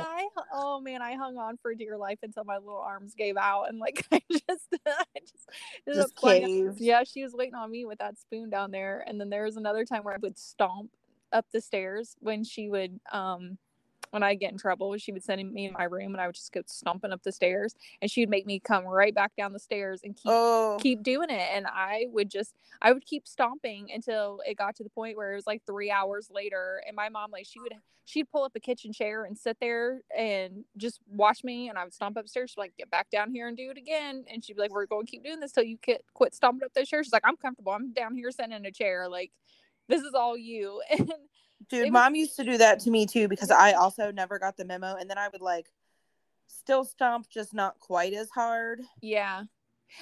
I 0.00 0.28
oh 0.52 0.80
man, 0.80 1.02
I 1.02 1.14
hung 1.14 1.36
on 1.36 1.58
for 1.60 1.74
dear 1.74 1.96
life 1.96 2.18
until 2.22 2.44
my 2.44 2.58
little 2.58 2.78
arms 2.78 3.14
gave 3.14 3.36
out 3.36 3.64
and 3.64 3.78
like 3.78 4.06
I 4.12 4.20
just 4.30 4.68
I 4.86 5.04
just, 5.20 5.50
Just 5.86 6.16
caved. 6.16 6.80
Yeah, 6.80 7.02
she 7.04 7.22
was 7.22 7.34
waiting 7.34 7.54
on 7.54 7.70
me 7.70 7.84
with 7.84 7.98
that 7.98 8.18
spoon 8.18 8.50
down 8.50 8.70
there. 8.70 9.04
And 9.06 9.20
then 9.20 9.30
there 9.30 9.44
was 9.44 9.56
another 9.56 9.84
time 9.84 10.04
where 10.04 10.14
I 10.14 10.18
would 10.20 10.38
stomp 10.38 10.90
up 11.32 11.46
the 11.52 11.60
stairs 11.60 12.16
when 12.20 12.44
she 12.44 12.68
would 12.68 12.98
um 13.12 13.58
when 14.10 14.22
I 14.22 14.34
get 14.34 14.52
in 14.52 14.58
trouble, 14.58 14.96
she 14.98 15.12
would 15.12 15.24
send 15.24 15.52
me 15.52 15.66
in 15.66 15.72
my 15.72 15.84
room 15.84 16.14
and 16.14 16.20
I 16.20 16.26
would 16.26 16.34
just 16.34 16.52
go 16.52 16.62
stomping 16.66 17.12
up 17.12 17.22
the 17.22 17.32
stairs 17.32 17.74
and 18.00 18.10
she 18.10 18.22
would 18.22 18.30
make 18.30 18.46
me 18.46 18.60
come 18.60 18.84
right 18.84 19.14
back 19.14 19.34
down 19.36 19.52
the 19.52 19.58
stairs 19.58 20.00
and 20.04 20.14
keep 20.16 20.26
oh, 20.26 20.78
keep 20.80 21.02
doing 21.02 21.30
it 21.30 21.48
and 21.52 21.66
i 21.66 22.06
would 22.10 22.30
just 22.30 22.54
i 22.82 22.92
would 22.92 23.04
keep 23.04 23.26
stomping 23.26 23.88
until 23.92 24.40
it 24.46 24.56
got 24.56 24.76
to 24.76 24.82
the 24.82 24.90
point 24.90 25.16
where 25.16 25.32
it 25.32 25.36
was 25.36 25.46
like 25.46 25.62
three 25.66 25.90
hours 25.90 26.28
later 26.32 26.82
and 26.86 26.96
my 26.96 27.08
mom 27.08 27.30
like 27.30 27.46
she 27.46 27.60
would 27.60 27.72
she'd 28.04 28.30
pull 28.30 28.44
up 28.44 28.52
a 28.54 28.60
kitchen 28.60 28.92
chair 28.92 29.24
and 29.24 29.36
sit 29.36 29.56
there 29.60 30.00
and 30.16 30.64
just 30.76 31.00
watch 31.10 31.44
me 31.44 31.68
and 31.68 31.78
i 31.78 31.84
would 31.84 31.92
stomp 31.92 32.16
upstairs 32.16 32.50
she'd 32.50 32.58
like 32.60 32.76
get 32.76 32.90
back 32.90 33.10
down 33.10 33.30
here 33.30 33.48
and 33.48 33.56
do 33.56 33.70
it 33.70 33.78
again 33.78 34.24
and 34.32 34.44
she'd 34.44 34.56
be 34.56 34.62
like 34.62 34.72
we're 34.72 34.86
going 34.86 35.06
to 35.06 35.10
keep 35.10 35.24
doing 35.24 35.40
this 35.40 35.52
till 35.52 35.64
you 35.64 35.78
quit 35.82 36.04
quit 36.14 36.34
stomping 36.34 36.64
up 36.64 36.72
those 36.74 36.88
chairs. 36.88 37.06
She's 37.06 37.12
like 37.12 37.22
i'm 37.24 37.36
comfortable. 37.36 37.72
I'm 37.72 37.92
down 37.92 38.14
here 38.14 38.30
sitting 38.30 38.52
in 38.52 38.66
a 38.66 38.72
chair. 38.72 39.08
Like 39.08 39.32
this 39.88 40.02
is 40.02 40.14
all 40.14 40.36
you. 40.36 40.82
And 40.98 41.12
dude, 41.68 41.80
it 41.80 41.82
was- 41.84 41.92
mom 41.92 42.14
used 42.14 42.36
to 42.36 42.44
do 42.44 42.56
that 42.58 42.80
to 42.80 42.90
me 42.90 43.06
too 43.06 43.28
because 43.28 43.50
I 43.50 43.72
also 43.72 44.10
never 44.10 44.38
got 44.38 44.56
the 44.56 44.64
memo. 44.64 44.96
And 44.96 45.08
then 45.10 45.18
I 45.18 45.28
would 45.28 45.40
like 45.42 45.70
still 46.46 46.84
stomp, 46.84 47.28
just 47.28 47.52
not 47.54 47.78
quite 47.80 48.12
as 48.14 48.30
hard. 48.30 48.82
yeah 49.00 49.44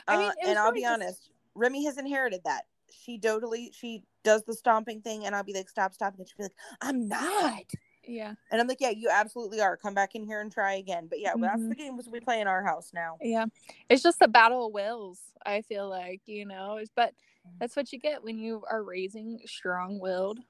I 0.09 0.16
mean, 0.16 0.31
Uh, 0.31 0.35
and 0.49 0.59
I'll 0.59 0.73
be 0.73 0.81
just- 0.81 0.92
honest, 0.92 1.31
Remy 1.55 1.85
has 1.85 1.97
inherited 1.97 2.42
that. 2.45 2.66
She 2.90 3.19
totally 3.19 3.73
she 3.73 4.03
does 4.25 4.42
the 4.45 4.55
stomping 4.55 5.01
thing, 5.01 5.25
and 5.27 5.35
I'll 5.37 5.45
be 5.45 5.53
like, 5.55 5.69
"Stop, 5.69 5.95
stop!" 5.95 6.19
And 6.19 6.29
she'll 6.29 6.37
be 6.38 6.42
like, 6.45 6.57
"I'm 6.81 7.07
not," 7.09 7.62
yeah 8.05 8.35
and 8.51 8.61
I'm 8.61 8.66
like, 8.69 8.81
"Yeah, 8.81 8.90
you 8.90 9.09
absolutely 9.11 9.61
are. 9.61 9.77
Come 9.77 9.95
back 9.95 10.14
in 10.16 10.25
here 10.25 10.40
and 10.40 10.51
try 10.53 10.75
again." 10.75 11.07
But 11.07 11.21
yeah, 11.21 11.35
that's 11.37 11.61
Mhm. 11.62 11.69
the 11.71 11.75
games 11.77 12.09
we 12.09 12.21
play 12.21 12.40
in 12.40 12.47
our 12.49 12.64
house 12.64 12.92
now. 12.92 13.16
Yeah. 13.21 13.47
It's 13.88 14.03
just 14.03 14.21
a 14.23 14.29
battle 14.29 14.66
of 14.66 14.73
wills, 14.73 15.21
I 15.45 15.62
feel 15.62 15.88
like, 15.88 16.23
you 16.27 16.45
know, 16.47 16.81
but 16.97 17.14
that's 17.59 17.77
what 17.77 17.92
you 17.92 17.99
get 18.01 18.23
when 18.25 18.38
you 18.38 18.64
are 18.69 18.83
raising 18.83 19.40
strong 19.47 19.99
willed 20.01 20.40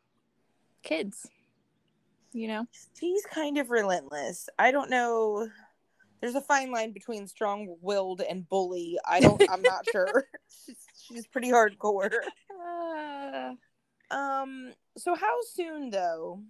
kids. 0.86 1.28
You 2.32 2.48
know? 2.48 2.66
She's 2.98 3.24
kind 3.26 3.58
of 3.58 3.70
relentless. 3.70 4.48
I 4.58 4.70
don't 4.70 4.90
know. 4.90 5.48
There's 6.20 6.34
a 6.34 6.40
fine 6.40 6.70
line 6.72 6.92
between 6.92 7.26
strong-willed 7.28 8.22
and 8.22 8.48
bully. 8.48 8.98
I 9.06 9.20
don't. 9.20 9.42
I'm 9.50 9.62
not 9.62 9.84
sure. 9.92 10.24
She's, 10.64 10.76
she's 11.08 11.26
pretty 11.26 11.50
hardcore. 11.50 12.10
Uh, 12.50 13.52
Um. 14.10 14.72
So 14.96 15.14
how 15.14 15.36
soon 15.52 15.90
though 15.90 16.40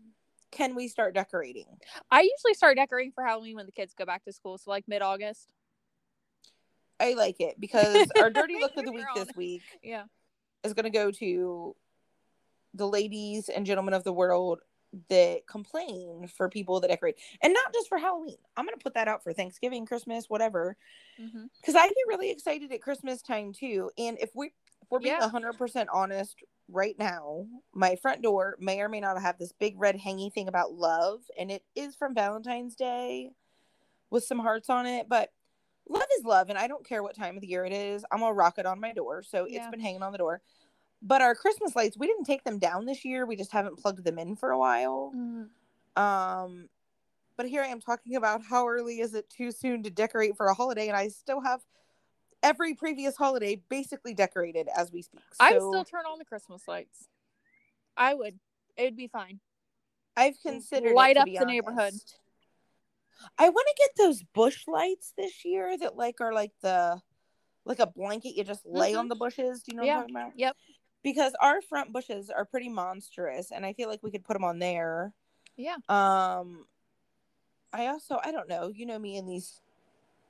can 0.53 0.75
we 0.77 0.89
start 0.89 1.15
decorating? 1.15 1.67
I 2.11 2.21
usually 2.23 2.55
start 2.55 2.77
decorating 2.77 3.13
for 3.13 3.25
Halloween 3.25 3.57
when 3.57 3.67
the 3.67 3.73
kids 3.73 3.93
go 3.95 4.05
back 4.05 4.25
to 4.25 4.33
school, 4.33 4.57
so 4.59 4.71
like 4.71 4.85
mid 4.89 5.03
August. 5.03 5.49
I 6.99 7.13
like 7.15 7.41
it 7.41 7.61
because 7.61 8.09
our 8.21 8.31
dirty 8.31 8.55
look 8.59 8.77
of 8.77 8.85
the 8.85 8.93
week 8.99 9.05
on 9.15 9.25
this 9.27 9.37
week 9.37 9.63
Yeah. 9.83 10.05
is 10.65 10.73
going 10.73 10.85
to 10.85 10.91
go 10.91 11.11
to 11.11 11.77
the 12.77 12.89
ladies 12.89 13.49
and 13.49 13.67
gentlemen 13.67 13.95
of 13.95 14.05
the 14.05 14.13
world 14.13 14.61
that 15.09 15.47
complain 15.47 16.29
for 16.37 16.49
people 16.49 16.81
that 16.81 16.89
decorate. 16.89 17.17
And 17.43 17.53
not 17.53 17.73
just 17.73 17.89
for 17.89 17.99
halloween. 17.99 18.37
I'm 18.57 18.67
to 18.67 18.77
put 18.83 18.95
that 18.95 19.09
out 19.09 19.23
for 19.23 19.33
thanksgiving 19.33 19.85
christmas 19.87 20.27
whatever. 20.29 20.77
Mm-hmm. 21.21 21.45
Because 21.61 21.75
i 21.75 21.87
get 21.87 21.97
really 22.09 22.31
excited 22.31 22.73
at 22.73 22.83
christmas 22.83 23.23
time 23.23 23.53
too. 23.53 23.91
And 23.99 24.19
if 24.21 24.31
we 24.35 24.53
if 24.83 24.91
we're 24.91 25.01
being 25.01 25.17
Yeah. 25.19 25.29
100% 25.29 25.87
honest 25.93 26.37
right 26.69 26.97
now 26.99 27.47
my 27.75 27.97
front 27.97 28.23
door 28.23 28.57
may 28.61 28.81
or 28.81 28.89
may 28.89 29.01
not 29.01 29.21
have 29.21 29.39
this 29.39 29.53
big 29.53 29.75
red 29.79 29.99
hangy 29.99 30.33
thing 30.33 30.49
about 30.49 30.73
love 30.73 31.21
and 31.39 31.51
it 31.51 31.63
is 31.75 31.95
from 31.95 32.15
valentine's 32.15 32.75
day 32.75 33.31
with 34.11 34.25
some 34.25 34.39
hearts 34.39 34.69
on 34.69 34.85
it 34.87 35.09
but 35.09 35.31
love 35.89 36.07
is 36.19 36.25
love 36.25 36.49
and 36.49 36.59
i 36.59 36.67
don't 36.67 36.87
care 36.87 37.03
what 37.03 37.15
time 37.15 37.37
of 37.37 37.41
the 37.41 37.47
year 37.47 37.65
it 37.65 37.73
is. 37.73 38.05
I'm 38.11 38.21
gonna 38.21 38.33
rock 38.35 38.59
it 38.59 38.67
on 38.67 38.81
my 38.81 38.93
door. 38.93 39.23
So 39.23 39.47
it's 39.49 39.69
been 39.71 39.81
hanging 39.81 40.03
on 40.03 40.13
the 40.13 40.19
door 40.19 40.41
but 41.07 41.23
our 41.23 41.35
christmas 41.35 41.77
lights 41.77 41.97
we 41.97 42.07
didn't 42.07 42.25
take 42.25 42.43
them 42.45 42.59
down 42.59 42.85
this 42.85 43.05
year 43.05 43.25
we 43.27 43.37
just 43.37 43.53
haven't 43.53 43.79
plugged 43.79 44.05
them 44.05 44.19
in 44.19 44.35
for 44.37 44.51
a 44.51 44.59
while 44.59 45.13
um 45.97 46.69
but 47.37 47.47
here 47.47 47.63
i 47.63 47.67
am 47.69 47.81
talking 47.81 48.17
about 48.17 48.43
how 48.43 48.67
early 48.67 49.01
is 49.01 49.15
it 49.15 49.29
too 49.31 49.51
soon 49.53 49.83
to 49.83 49.91
decorate 49.91 50.37
for 50.37 50.47
a 50.47 50.55
holiday 50.55 50.89
and 50.89 50.97
i 50.97 51.09
still 51.09 51.41
have 51.41 51.61
every 52.43 52.75
previous 52.75 53.17
holiday 53.17 53.61
basically 53.69 54.15
decorated 54.15 54.69
as 54.77 54.93
we 54.93 55.03
speak 55.03 55.21
so 55.33 55.45
I 55.45 55.51
still 55.51 55.85
turn 55.85 56.05
on 56.11 56.19
the 56.19 56.25
Christmas 56.25 56.69
lights. 56.69 57.09
I 57.97 58.15
would. 58.15 58.39
It'd 58.77 58.97
be 58.97 59.09
fine. 59.09 59.41
i've 60.17 60.39
considered 60.41 60.91
it, 60.91 60.95
light 60.95 61.15
to 61.15 61.23
up 61.23 61.29
the 61.39 61.45
neighborhood. 61.47 61.95
i 63.39 63.49
want 63.49 63.67
to 63.67 63.75
get 63.79 63.91
those 63.97 64.23
bush 64.35 64.65
lights 64.69 65.13
this 65.17 65.45
year 65.45 65.77
that 65.79 65.97
like 65.97 66.21
are 66.21 66.33
like 66.33 66.53
the 66.63 67.01
like 67.65 67.79
a 67.81 67.87
blanket 67.87 68.37
you 68.37 68.45
just 68.45 68.65
lay 68.67 68.93
Mhm. 68.93 68.99
on 69.01 69.09
the 69.09 69.17
bushes 69.17 69.63
do 69.63 69.73
you 69.73 69.77
know 69.79 69.83
what 69.83 69.87
Yeah. 69.87 69.95
i'm 69.97 70.03
talking 70.03 70.17
about 70.17 70.33
Yep. 70.37 70.57
Because 71.03 71.33
our 71.41 71.61
front 71.63 71.93
bushes 71.93 72.31
are 72.31 72.45
pretty 72.45 72.69
monstrous 72.69 73.51
and 73.53 73.65
i 73.65 73.73
feel 73.73 73.89
like 73.89 74.03
we 74.03 74.11
could 74.11 74.25
put 74.25 74.33
them 74.35 74.45
on 74.45 74.59
there 74.59 75.13
Yeah. 75.57 75.77
um 75.89 76.67
i 77.73 77.87
also 77.87 78.19
i 78.25 78.33
don't 78.33 78.49
know 78.49 78.69
you 78.75 78.87
know 78.87 78.99
me 78.99 79.17
and 79.17 79.29
these 79.29 79.61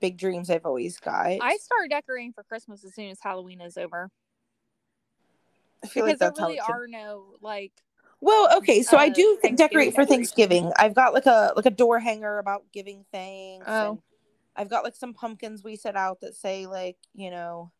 big 0.00 0.18
dreams 0.18 0.50
i've 0.50 0.66
always 0.66 0.98
got 0.98 1.38
I 1.40 1.56
start 1.56 1.90
decorating 1.90 2.32
for 2.32 2.42
Christmas 2.44 2.84
as 2.84 2.94
soon 2.94 3.10
as 3.10 3.18
Halloween 3.22 3.60
is 3.62 3.76
over. 3.78 4.10
I 5.82 5.86
feel 5.86 6.04
Because 6.04 6.12
like 6.12 6.18
that's 6.18 6.38
there 6.38 6.46
really 6.46 6.60
are 6.60 6.86
no 6.86 7.24
like 7.40 7.72
well 8.20 8.56
okay 8.58 8.82
so 8.82 8.96
i 8.96 9.08
uh, 9.08 9.12
do 9.14 9.38
Thanksgiving 9.42 9.56
decorate 9.56 9.94
for 9.94 10.04
thanksgiving 10.04 10.72
i've 10.76 10.94
got 10.94 11.14
like 11.14 11.26
a 11.26 11.52
like 11.56 11.66
a 11.66 11.70
door 11.70 11.98
hanger 11.98 12.38
about 12.38 12.64
giving 12.72 13.04
thanks 13.12 13.66
Oh. 13.68 13.90
and 13.90 13.98
i've 14.56 14.70
got 14.70 14.84
like 14.84 14.96
some 14.96 15.14
pumpkins 15.14 15.62
we 15.62 15.76
set 15.76 15.96
out 15.96 16.20
that 16.20 16.34
say 16.34 16.66
like 16.66 16.96
you 17.14 17.30
know 17.30 17.70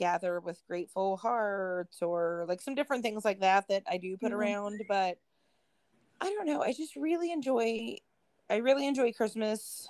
gather 0.00 0.40
with 0.40 0.66
grateful 0.66 1.18
hearts 1.18 2.00
or 2.02 2.46
like 2.48 2.62
some 2.62 2.74
different 2.74 3.02
things 3.04 3.22
like 3.24 3.40
that 3.40 3.68
that 3.68 3.82
i 3.88 3.98
do 3.98 4.16
put 4.16 4.32
Mhm. 4.32 4.36
around 4.36 4.80
but 4.88 5.18
i 6.22 6.24
don't 6.30 6.46
know 6.46 6.62
i 6.62 6.72
just 6.72 6.96
really 6.96 7.30
enjoy 7.30 7.96
i 8.48 8.56
really 8.56 8.86
enjoy 8.86 9.12
christmas 9.12 9.88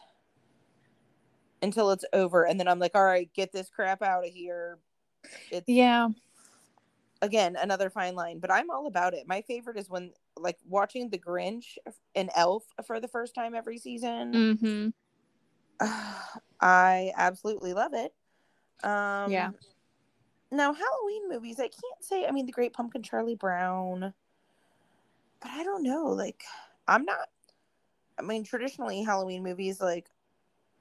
until 1.62 1.90
it's 1.92 2.04
over 2.12 2.44
and 2.44 2.58
then 2.58 2.66
i'm 2.66 2.80
like 2.80 2.96
all 2.96 3.04
right 3.04 3.32
get 3.34 3.52
this 3.52 3.70
crap 3.70 4.02
out 4.02 4.26
of 4.26 4.32
here 4.32 4.78
it's 5.52 5.68
Yeah. 5.68 6.08
again 7.22 7.54
another 7.56 7.88
fine 7.90 8.14
line 8.16 8.40
but 8.40 8.50
i'm 8.50 8.70
all 8.70 8.86
about 8.88 9.14
it 9.14 9.28
my 9.28 9.42
favorite 9.42 9.76
is 9.76 9.88
when 9.90 10.12
like 10.36 10.58
watching 10.66 11.08
the 11.10 11.18
grinch 11.18 11.76
and 12.16 12.30
elf 12.34 12.64
for 12.86 12.98
the 12.98 13.08
first 13.08 13.34
time 13.34 13.54
every 13.54 13.78
season 13.78 14.32
Mm-hmm. 14.32 14.88
i 16.60 17.12
absolutely 17.16 17.74
love 17.74 17.92
it 17.94 18.12
um 18.82 19.30
Yeah. 19.30 19.50
Now 20.50 20.72
halloween 20.72 21.28
movies 21.28 21.58
i 21.60 21.68
can't 21.68 22.02
say 22.02 22.26
i 22.26 22.30
mean 22.30 22.46
the 22.46 22.52
great 22.52 22.72
pumpkin 22.72 23.02
charlie 23.02 23.36
brown 23.36 24.12
but 25.40 25.50
i 25.50 25.62
don't 25.62 25.82
know 25.82 26.06
like 26.06 26.44
i'm 26.88 27.04
not 27.04 27.28
i 28.18 28.22
mean 28.22 28.44
traditionally 28.44 29.02
halloween 29.02 29.42
movies 29.42 29.80
like 29.80 30.06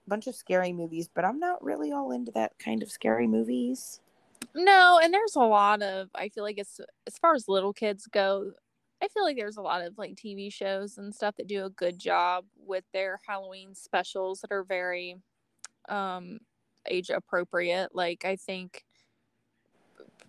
a 0.08 0.10
bunch 0.10 0.28
of 0.28 0.36
scary 0.36 0.74
movies 0.74 1.10
but 1.14 1.24
i'm 1.26 1.40
not 1.40 1.64
really 1.64 1.92
all 1.92 2.12
into 2.12 2.32
that 2.32 2.58
kind 2.60 2.82
of 2.84 2.92
scary 2.92 3.28
movies 3.28 4.00
No, 4.56 5.00
and 5.02 5.14
there's 5.14 5.36
a 5.36 5.42
lot 5.42 5.82
of 5.82 6.10
I 6.16 6.30
feel 6.30 6.44
like 6.44 6.58
it's 6.58 6.80
as 7.08 7.18
far 7.18 7.36
as 7.36 7.48
little 7.48 7.74
kids 7.74 8.08
go, 8.08 8.52
I 9.02 9.08
feel 9.10 9.24
like 9.24 9.38
there's 9.38 9.58
a 9.58 9.62
lot 9.62 9.82
of 9.84 9.98
like 9.98 10.16
TV 10.16 10.52
shows 10.52 10.98
and 10.98 11.14
stuff 11.14 11.36
that 11.38 11.48
do 11.48 11.66
a 11.66 11.70
good 11.70 12.00
job 12.00 12.46
with 12.66 12.84
their 12.92 13.20
Halloween 13.28 13.76
specials 13.76 14.42
that 14.42 14.52
are 14.52 14.64
very 14.64 15.18
um 15.88 16.40
age 16.88 17.10
appropriate. 17.10 17.94
Like 17.94 18.26
I 18.26 18.36
think 18.36 18.84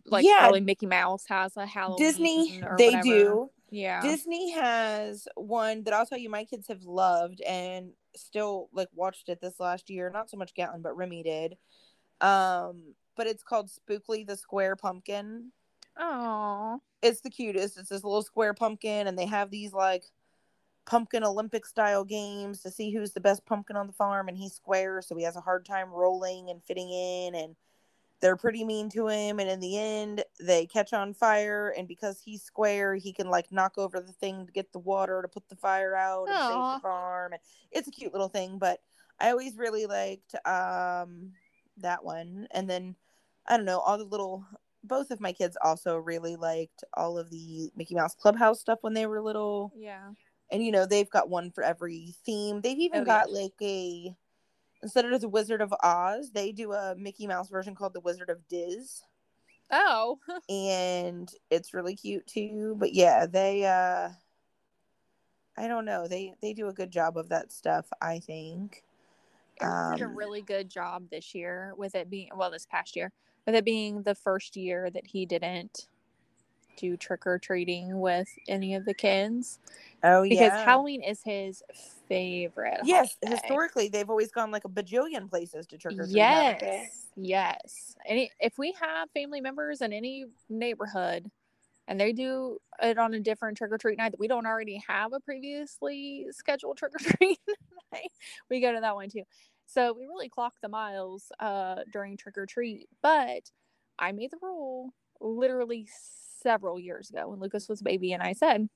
like 0.07 0.25
Yeah. 0.25 0.39
probably 0.41 0.61
Mickey 0.61 0.87
Mouse 0.87 1.25
has 1.29 1.57
a 1.57 1.67
Halloween 1.67 1.99
disney 2.07 2.61
they 2.79 2.87
whatever. 2.87 3.03
do 3.03 3.51
Yeah. 3.71 4.01
Disney 4.03 4.51
has 4.53 5.27
one 5.37 5.85
that 5.85 5.95
I'll 5.95 6.07
tell 6.07 6.19
you 6.19 6.29
my 6.31 6.45
kids 6.45 6.69
have 6.69 6.83
loved 6.85 7.41
and 7.43 7.93
still 8.17 8.69
like 8.73 8.89
watched 8.95 9.29
it 9.29 9.41
this 9.41 9.61
last 9.61 9.91
year. 9.91 10.11
Not 10.11 10.29
so 10.31 10.37
much 10.37 10.55
Gatlin, 10.55 10.83
but 10.83 10.97
Remy 10.97 11.23
did. 11.23 11.57
Um, 12.21 12.95
but 13.17 13.27
it's 13.27 13.43
called 13.43 13.71
Spookly 13.71 14.27
the 14.27 14.37
Square 14.37 14.77
Pumpkin. 14.77 15.53
Oh. 15.99 16.81
It's 17.03 17.21
the 17.21 17.31
cutest. 17.31 17.79
It's 17.79 17.89
this 17.89 18.05
little 18.05 18.23
square 18.23 18.55
pumpkin, 18.55 19.07
and 19.07 19.19
they 19.19 19.27
have 19.27 19.51
these 19.51 19.73
like 19.73 20.05
pumpkin 20.87 21.23
Olympic 21.25 21.65
style 21.67 22.05
games 22.05 22.63
to 22.63 22.71
see 22.71 22.91
who's 22.91 23.13
the 23.13 23.21
best 23.21 23.45
pumpkin 23.47 23.77
on 23.77 23.87
the 23.87 23.93
farm. 23.93 24.29
And 24.29 24.37
he's 24.37 24.55
square, 24.55 25.01
so 25.03 25.17
he 25.17 25.25
has 25.25 25.37
a 25.37 25.41
hard 25.41 25.65
time 25.65 25.91
rolling 25.91 26.51
and 26.51 26.63
fitting 26.65 26.91
in. 26.91 27.35
And 27.35 27.57
they're 28.21 28.37
pretty 28.37 28.65
mean 28.65 28.89
to 28.91 29.09
him. 29.09 29.39
And 29.41 29.49
in 29.49 29.61
the 29.61 29.79
end, 29.79 30.25
they 30.39 30.67
catch 30.67 30.93
on 30.93 31.15
fire. 31.15 31.75
And 31.77 31.89
because 31.89 32.21
he's 32.21 32.43
square, 32.43 32.95
he 32.95 33.13
can 33.13 33.29
like 33.31 33.51
knock 33.51 33.79
over 33.79 34.01
the 34.01 34.13
thing 34.13 34.47
to 34.47 34.53
get 34.53 34.73
the 34.73 34.79
water 34.79 35.23
to 35.23 35.29
put 35.29 35.49
the 35.49 35.57
fire 35.57 35.95
out 35.97 36.29
and 36.29 36.37
save 36.37 36.75
the 36.77 36.81
farm. 36.81 37.33
And 37.33 37.41
it's 37.71 37.89
a 37.89 37.93
cute 37.93 38.13
little 38.13 38.29
thing. 38.29 38.59
But 38.59 38.81
I 39.19 39.31
always 39.31 39.57
really 39.57 39.87
liked 39.87 40.35
um 40.47 41.33
that 41.79 42.05
one. 42.05 42.47
And 42.51 42.69
then 42.69 42.95
I 43.47 43.57
don't 43.57 43.67
know 43.67 43.79
all 43.81 43.99
the 43.99 44.05
little. 44.05 44.45
Both 44.83 45.11
of 45.11 45.21
my 45.21 45.33
kids 45.33 45.59
also 45.63 45.97
really 45.99 46.37
liked 46.37 46.85
all 46.95 47.19
of 47.19 47.31
the 47.31 47.71
Mickey 47.77 47.95
Mouse 47.95 48.15
Clubhouse 48.15 48.61
stuff 48.61 48.79
when 48.83 48.95
they 48.95 49.07
were 49.07 49.21
little 49.21 49.73
Yeah. 49.77 50.13
and 50.51 50.65
you 50.65 50.73
know 50.73 50.87
they've 50.87 51.11
got 51.11 51.29
one 51.29 51.51
for 51.51 51.63
every 51.63 52.15
theme 52.25 52.63
they've 52.63 52.79
even 52.79 53.03
Oh, 53.03 53.05
got 53.05 53.31
like 53.31 53.53
a 53.61 54.17
instead 54.83 55.05
of 55.05 55.21
the 55.21 55.29
wizard 55.29 55.61
of 55.61 55.75
oz 55.83 56.31
they 56.33 56.53
do 56.53 56.73
a 56.73 56.95
mickey 56.97 57.27
mouse 57.27 57.49
version 57.49 57.75
called 57.75 57.93
the 57.95 58.01
wizard 58.01 58.31
of 58.31 58.47
diz. 58.49 59.03
Oh. 59.71 60.19
and 60.49 61.31
it's 61.51 61.75
really 61.75 61.95
cute 61.97 62.27
too. 62.27 62.75
But 62.79 62.93
yeah 62.93 63.27
they 63.27 63.65
uh 63.65 64.11
i 65.57 65.69
don't 65.69 65.85
know. 65.85 66.07
They 66.09 66.35
they 66.43 66.53
do 66.55 66.69
a 66.69 66.73
good 66.73 66.91
job 66.91 67.17
of 67.17 67.29
that 67.31 67.53
stuff 67.53 67.87
i 68.01 68.19
think. 68.19 68.83
Eric 69.61 69.99
did 69.99 70.05
a 70.05 70.09
Um, 70.09 70.17
really 70.17 70.43
good 70.43 70.71
job 70.71 71.11
this 71.11 71.35
year 71.35 71.75
with 71.77 71.95
it 71.95 72.09
being 72.09 72.31
well 72.35 72.51
this 72.51 72.67
past 72.67 72.97
year 72.97 73.13
with 73.47 73.55
it 73.55 73.65
being 73.65 74.03
the 74.03 74.15
first 74.15 74.57
year 74.57 74.91
that 74.91 75.07
he 75.07 75.27
didn't 75.27 75.87
do 76.81 76.97
trick 76.97 77.27
or 77.27 77.39
treating 77.39 78.01
with 78.01 78.29
any 78.49 78.75
of 78.75 78.85
the 78.85 78.95
kids 78.95 79.59
oh 80.03 80.23
yeah, 80.23 80.49
because 80.49 80.65
Halloween 80.65 81.03
is 81.03 81.23
his 81.23 81.63
favorite. 82.09 82.81
yes 82.85 83.17
holiday. 83.23 83.43
historically 83.43 83.89
they've 83.89 84.11
always 84.11 84.33
gone 84.33 84.51
like 84.51 84.65
a 84.65 84.69
bajillion 84.69 85.29
places 85.29 85.67
to 85.67 85.79
trick 85.79 85.95
or 85.99 86.07
treat? 86.07 86.17
Yes, 86.17 87.09
yes. 87.17 87.95
Any 88.07 88.31
if 88.41 88.59
we 88.59 88.75
have 88.81 89.11
family 89.11 89.41
members 89.41 89.81
in 89.81 89.93
any 89.93 90.27
neighborhood 90.49 91.31
and 91.87 92.01
they 92.01 92.13
do 92.13 92.59
it 92.83 92.99
on 92.99 93.15
a 93.15 93.21
different 93.21 93.59
trick 93.59 93.73
or 93.73 93.79
treat 93.79 93.99
night 93.99 94.13
that 94.13 94.21
we 94.21 94.29
don't 94.29 94.47
already 94.47 94.83
have 94.89 95.13
a 95.13 95.21
previously 95.21 96.27
scheduled 96.31 96.77
trick 96.77 96.93
or 96.95 96.99
treat 97.17 97.39
night, 97.93 98.11
we 98.49 98.61
go 98.61 98.73
to 98.73 98.81
that 98.81 98.95
one 98.95 99.11
too. 99.11 99.25
So 99.67 99.93
we 99.93 100.07
really 100.07 100.29
clock 100.29 100.55
the 100.63 100.69
miles 100.69 101.31
uh, 101.39 101.77
during 101.93 102.17
trick 102.17 102.39
or 102.39 102.47
treat. 102.47 102.89
But 103.03 103.51
I 103.99 104.13
made 104.13 104.31
the 104.31 104.39
rule 104.43 104.95
literally 105.21 105.87
several 106.43 106.79
years 106.79 107.11
ago 107.11 107.29
when 107.29 107.41
Lucas 107.41 107.69
was 107.69 107.81
a 107.81 107.85
baby, 107.85 108.13
and 108.13 108.23
I 108.23 108.33
said 108.33 108.69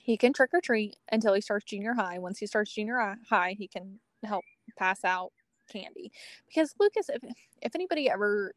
he 0.00 0.16
can 0.16 0.32
trick 0.32 0.50
or 0.52 0.60
treat 0.60 0.96
until 1.10 1.34
he 1.34 1.40
starts 1.40 1.64
junior 1.66 1.94
high. 1.94 2.18
Once 2.18 2.38
he 2.38 2.46
starts 2.46 2.72
junior 2.72 3.16
high, 3.28 3.54
he 3.58 3.68
can 3.68 4.00
help 4.24 4.44
pass 4.76 5.04
out 5.04 5.32
candy 5.70 6.10
because 6.46 6.74
Lucas, 6.78 7.08
if 7.08 7.22
if 7.62 7.74
anybody 7.74 8.08
ever 8.08 8.52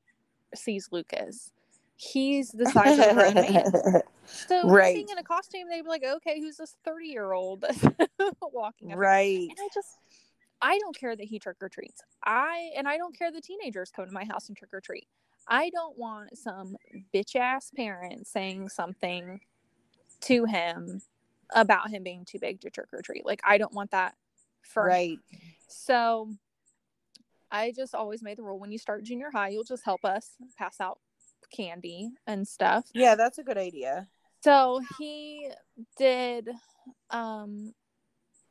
sees 0.56 0.90
Lucas, 0.92 1.52
he's 1.96 2.50
the 2.50 2.66
size 2.68 2.98
of 3.00 3.10
a 3.10 3.14
grown 3.14 3.34
man. 3.36 3.72
So 4.48 4.68
Right. 4.68 4.94
being 4.96 5.10
in 5.12 5.18
a 5.18 5.24
costume, 5.24 5.68
they'd 5.70 5.82
be 5.82 5.90
like, 5.90 6.04
"Okay, 6.04 6.40
who's 6.40 6.58
this 6.58 6.76
thirty-year-old 6.86 7.66
walking?" 8.42 8.92
up?" 8.92 8.98
right 8.98 9.48
And 9.50 9.58
I 9.60 9.68
just, 9.74 9.98
I 10.62 10.78
don't 10.80 10.96
care 10.96 11.16
that 11.16 11.26
he 11.26 11.38
trick 11.40 11.58
or 11.62 11.70
treats. 11.70 12.02
I 12.24 12.72
and 12.78 12.88
I 12.88 12.98
don't 12.98 13.18
care 13.18 13.32
the 13.32 13.42
teenagers 13.42 13.92
come 13.92 14.06
to 14.06 14.12
my 14.12 14.26
house 14.26 14.48
and 14.48 14.58
trick 14.58 14.74
or 14.74 14.82
treat. 14.82 15.08
I 15.48 15.70
don't 15.70 15.98
want 15.98 16.38
some 16.38 16.78
bitch 17.14 17.36
ass 17.36 17.72
parent 17.76 18.28
saying 18.28 18.70
something 18.70 19.42
to 20.22 20.46
him 20.46 21.02
about 21.54 21.90
him 21.90 22.04
being 22.04 22.26
too 22.26 22.40
big 22.40 22.62
to 22.62 22.70
trick 22.70 22.88
or 22.94 23.02
treat. 23.02 23.26
Like 23.26 23.42
I 23.44 23.58
don't 23.58 23.74
want 23.74 23.92
that 23.92 24.16
for 24.62 24.86
right 24.86 25.20
So 25.68 26.30
I 27.52 27.74
just 27.76 27.94
always 27.94 28.24
made 28.24 28.38
the 28.38 28.44
rule 28.44 28.60
when 28.60 28.72
you 28.72 28.78
start 28.78 29.04
junior 29.04 29.30
high, 29.32 29.50
you'll 29.50 29.64
just 29.64 29.84
help 29.84 30.06
us 30.06 30.32
pass 30.58 30.80
out 30.80 31.00
candy 31.54 32.12
and 32.26 32.48
stuff. 32.48 32.86
Yeah, 32.94 33.16
that's 33.16 33.38
a 33.38 33.44
good 33.44 33.58
idea. 33.58 34.08
So 34.44 34.82
he 34.98 35.50
did 35.98 36.50
um 37.10 37.74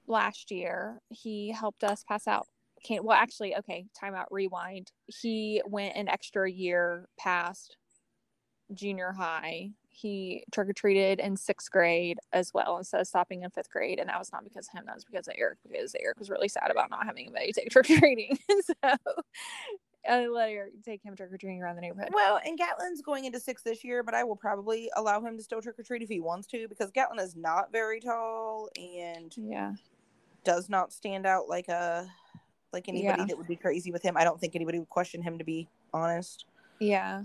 last 0.07 0.50
year. 0.50 1.00
He 1.09 1.50
helped 1.50 1.85
us 1.85 2.05
pass 2.07 2.26
out 2.29 2.48
can't 2.84 3.04
well 3.04 3.16
actually 3.16 3.56
okay, 3.56 3.86
time 3.98 4.14
out 4.14 4.28
rewind. 4.30 4.90
He 5.06 5.62
went 5.66 5.96
an 5.96 6.08
extra 6.08 6.50
year 6.50 7.08
past 7.18 7.76
junior 8.74 9.12
high. 9.12 9.70
He 9.88 10.44
trick 10.52 10.68
or 10.68 10.72
treated 10.72 11.20
in 11.20 11.36
sixth 11.36 11.70
grade 11.70 12.18
as 12.32 12.52
well 12.54 12.78
instead 12.78 13.00
of 13.00 13.06
stopping 13.06 13.42
in 13.42 13.50
fifth 13.50 13.70
grade. 13.70 13.98
And 13.98 14.08
that 14.08 14.18
was 14.18 14.32
not 14.32 14.44
because 14.44 14.68
of 14.68 14.78
him, 14.78 14.86
that 14.86 14.94
was 14.94 15.04
because 15.04 15.28
of 15.28 15.34
Eric, 15.36 15.58
because 15.68 15.94
Eric 16.00 16.18
was 16.18 16.30
really 16.30 16.48
sad 16.48 16.70
about 16.70 16.90
not 16.90 17.04
having 17.04 17.26
anybody 17.26 17.52
take 17.52 17.70
trick 17.70 17.90
or 17.90 17.98
treating. 17.98 18.38
so 18.62 18.74
I 20.08 20.26
let 20.28 20.50
Eric 20.50 20.82
take 20.84 21.02
him 21.02 21.16
trick 21.16 21.32
or 21.32 21.36
treating 21.36 21.60
around 21.60 21.76
the 21.76 21.82
neighborhood. 21.82 22.10
Well, 22.14 22.40
and 22.44 22.58
Gatlin's 22.58 23.02
going 23.02 23.24
into 23.26 23.40
six 23.40 23.62
this 23.62 23.84
year, 23.84 24.02
but 24.02 24.14
I 24.14 24.24
will 24.24 24.36
probably 24.36 24.90
allow 24.96 25.20
him 25.20 25.36
to 25.36 25.42
still 25.42 25.60
trick 25.60 25.78
or 25.78 25.82
treat 25.82 26.02
if 26.02 26.08
he 26.08 26.20
wants 26.20 26.46
to 26.48 26.68
because 26.68 26.90
Gatlin 26.90 27.18
is 27.18 27.36
not 27.36 27.72
very 27.72 28.00
tall 28.00 28.68
and 28.76 29.34
yeah, 29.36 29.74
does 30.44 30.68
not 30.68 30.92
stand 30.92 31.26
out 31.26 31.48
like 31.48 31.68
a 31.68 32.10
like 32.72 32.88
anybody 32.88 33.20
Yeah. 33.22 33.26
that 33.26 33.37
would 33.38 33.48
be 33.48 33.56
crazy 33.56 33.90
with 33.92 34.02
him. 34.02 34.16
I 34.16 34.24
don't 34.24 34.40
think 34.40 34.54
anybody 34.54 34.78
would 34.78 34.88
question 34.88 35.22
him 35.22 35.38
to 35.38 35.44
be 35.44 35.68
honest. 35.92 36.46
yeah. 36.78 37.24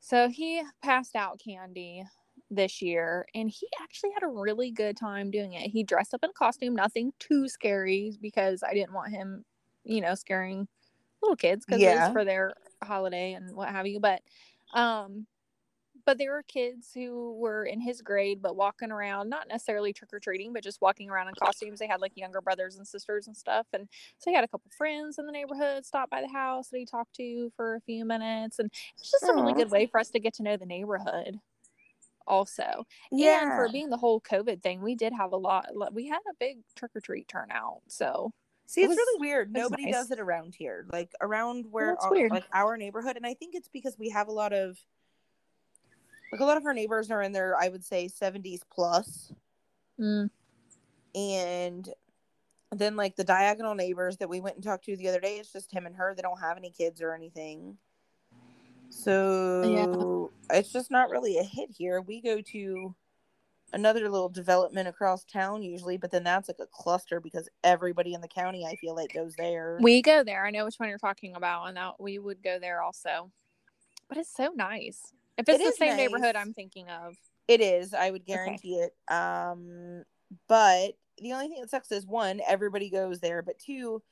So 0.00 0.28
he 0.28 0.62
passed 0.82 1.14
out 1.14 1.38
candy 1.44 2.04
this 2.50 2.80
year 2.82 3.26
and 3.34 3.50
he 3.50 3.68
actually 3.80 4.10
had 4.12 4.22
a 4.22 4.28
really 4.28 4.70
good 4.70 4.96
time 4.96 5.30
doing 5.30 5.52
it. 5.52 5.70
He 5.70 5.84
dressed 5.84 6.14
up 6.14 6.24
in 6.24 6.30
a 6.30 6.32
costume, 6.32 6.74
nothing 6.74 7.12
too 7.18 7.48
scary 7.48 8.16
because 8.20 8.62
I 8.62 8.72
didn't 8.74 8.94
want 8.94 9.12
him, 9.12 9.44
you 9.84 10.00
know, 10.00 10.14
scaring 10.14 10.66
little 11.22 11.36
kids 11.36 11.64
because 11.66 11.80
Yeah. 11.82 12.04
it's 12.06 12.12
for 12.12 12.24
their 12.24 12.54
holiday 12.82 13.34
and 13.34 13.54
what 13.54 13.68
have 13.68 13.86
you. 13.86 14.00
But 14.00 14.22
um 14.72 15.26
but 16.06 16.18
there 16.18 16.32
were 16.32 16.42
kids 16.42 16.90
who 16.94 17.34
were 17.38 17.64
in 17.64 17.80
his 17.80 18.02
grade 18.02 18.40
but 18.42 18.56
walking 18.56 18.90
around, 18.90 19.28
not 19.28 19.48
necessarily 19.48 19.92
trick 19.92 20.12
or 20.12 20.20
treating, 20.20 20.52
but 20.52 20.62
just 20.62 20.80
walking 20.80 21.10
around 21.10 21.28
in 21.28 21.34
costumes. 21.34 21.78
They 21.78 21.86
had 21.86 22.00
like 22.00 22.12
younger 22.16 22.40
brothers 22.40 22.76
and 22.76 22.86
sisters 22.86 23.26
and 23.26 23.36
stuff. 23.36 23.66
And 23.72 23.88
so 24.18 24.30
he 24.30 24.34
had 24.34 24.44
a 24.44 24.48
couple 24.48 24.70
friends 24.76 25.18
in 25.18 25.26
the 25.26 25.32
neighborhood 25.32 25.84
stop 25.84 26.10
by 26.10 26.20
the 26.20 26.28
house 26.28 26.68
that 26.68 26.78
he 26.78 26.86
talked 26.86 27.14
to 27.16 27.50
for 27.56 27.76
a 27.76 27.80
few 27.80 28.04
minutes. 28.04 28.58
And 28.58 28.70
it's 28.98 29.10
just 29.10 29.24
a 29.24 29.34
really 29.34 29.52
good 29.54 29.70
way 29.70 29.86
for 29.86 29.98
us 30.00 30.10
to 30.10 30.20
get 30.20 30.34
to 30.34 30.42
know 30.42 30.56
the 30.56 30.66
neighborhood 30.66 31.38
also. 32.26 32.86
And 33.10 33.50
for 33.52 33.68
being 33.72 33.90
the 33.90 33.96
whole 33.96 34.20
COVID 34.20 34.62
thing, 34.62 34.82
we 34.82 34.94
did 34.94 35.12
have 35.12 35.32
a 35.32 35.36
lot. 35.36 35.66
We 35.92 36.06
had 36.08 36.20
a 36.30 36.34
big 36.38 36.58
trick 36.76 36.92
or 36.94 37.00
treat 37.00 37.28
turnout. 37.28 37.82
So 37.88 38.32
See, 38.66 38.82
It 38.82 38.84
it's 38.84 38.90
was- 38.90 38.98
really 38.98 39.20
weird. 39.20 39.52
Nobody 39.52 39.86
nice. 39.86 39.94
does 39.94 40.10
it 40.12 40.20
around 40.20 40.54
here. 40.54 40.86
Like 40.92 41.10
around 41.20 41.66
where 41.72 41.96
our, 42.00 42.28
like 42.28 42.44
our 42.54 42.76
neighborhood, 42.76 43.16
and 43.16 43.26
I 43.26 43.34
think 43.34 43.56
it's 43.56 43.66
because 43.66 43.98
we 43.98 44.10
have 44.10 44.28
a 44.28 44.32
lot 44.32 44.52
of 44.52 44.78
like 46.32 46.40
a 46.40 46.44
lot 46.44 46.56
of 46.56 46.66
our 46.66 46.74
neighbors 46.74 47.10
are 47.10 47.22
in 47.22 47.32
their 47.32 47.56
I 47.56 47.68
would 47.68 47.84
say 47.84 48.08
70s 48.08 48.60
plus 48.70 49.32
mm, 49.98 50.30
and 51.14 51.88
then 52.72 52.96
like 52.96 53.16
the 53.16 53.24
diagonal 53.24 53.74
neighbors 53.74 54.16
that 54.18 54.28
we 54.28 54.40
went 54.40 54.56
and 54.56 54.64
talked 54.64 54.84
to 54.84 54.96
the 54.96 55.08
other 55.08 55.20
day, 55.20 55.38
it's 55.38 55.52
just 55.52 55.72
him 55.72 55.86
and 55.86 55.96
her. 55.96 56.14
They 56.14 56.22
don't 56.22 56.40
have 56.40 56.56
any 56.56 56.70
kids 56.70 57.00
or 57.00 57.14
anything. 57.14 57.76
So 58.90 60.30
it's 60.50 60.72
just 60.72 60.90
not 60.90 61.10
really 61.10 61.38
a 61.38 61.42
hit 61.42 61.70
here. 61.76 62.00
We 62.00 62.20
go 62.20 62.40
to 62.40 62.94
another 63.72 64.08
little 64.08 64.28
development 64.28 64.88
across 64.88 65.24
town 65.24 65.62
usually, 65.62 65.96
but 65.96 66.10
then 66.10 66.24
that's 66.24 66.48
like 66.48 66.58
a 66.60 66.66
cluster 66.66 67.20
because 67.20 67.48
everybody 67.64 68.14
in 68.14 68.20
the 68.20 68.28
county 68.28 68.66
I 68.66 68.76
feel 68.76 68.94
like 68.94 69.14
goes 69.14 69.34
there. 69.36 69.78
we 69.80 70.02
go 70.02 70.22
there. 70.24 70.44
I 70.44 70.50
know 70.50 70.64
which 70.64 70.76
one 70.76 70.88
you're 70.88 70.98
talking 70.98 71.34
about, 71.36 71.66
and 71.66 71.76
that 71.76 72.00
we 72.00 72.18
would 72.18 72.42
go 72.42 72.58
there 72.58 72.82
also. 72.82 73.30
But 74.08 74.18
it's 74.18 74.34
so 74.34 74.52
nice. 74.54 75.12
If 75.36 75.48
it's 75.48 75.60
It 75.60 75.64
the 75.64 75.72
same 75.72 75.96
neighborhood. 75.96 76.36
I'm 76.36 76.52
thinking 76.52 76.88
of, 76.88 77.14
It 77.48 77.60
is, 77.60 77.94
I 77.94 78.10
would 78.10 78.26
guarantee 78.26 78.74
it. 78.74 78.94
Um, 79.12 80.04
but 80.48 80.96
the 81.18 81.32
only 81.32 81.48
thing 81.48 81.60
that 81.60 81.70
sucks 81.70 81.92
is 81.92 82.06
one, 82.06 82.40
everybody 82.46 82.90
goes 82.90 83.20
there, 83.20 83.42
but 83.42 83.58
two, 83.58 84.02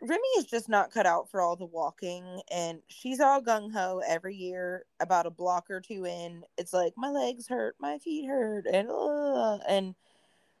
Remy 0.00 0.28
is 0.38 0.44
just 0.44 0.68
not 0.68 0.90
cut 0.90 1.06
out 1.06 1.30
for 1.30 1.40
all 1.40 1.56
the 1.56 1.64
walking, 1.64 2.42
and 2.50 2.80
she's 2.88 3.20
all 3.20 3.40
gung 3.40 3.72
ho 3.72 4.02
every 4.06 4.36
year. 4.36 4.84
About 5.00 5.26
a 5.26 5.30
block 5.30 5.70
or 5.70 5.80
two 5.80 6.04
in, 6.04 6.42
it's 6.58 6.74
like 6.74 6.92
my 6.96 7.10
legs 7.10 7.48
hurt, 7.48 7.74
my 7.80 7.98
feet 7.98 8.26
hurt, 8.26 8.66
and 8.66 8.90
uh, 8.90 9.58
and 9.66 9.94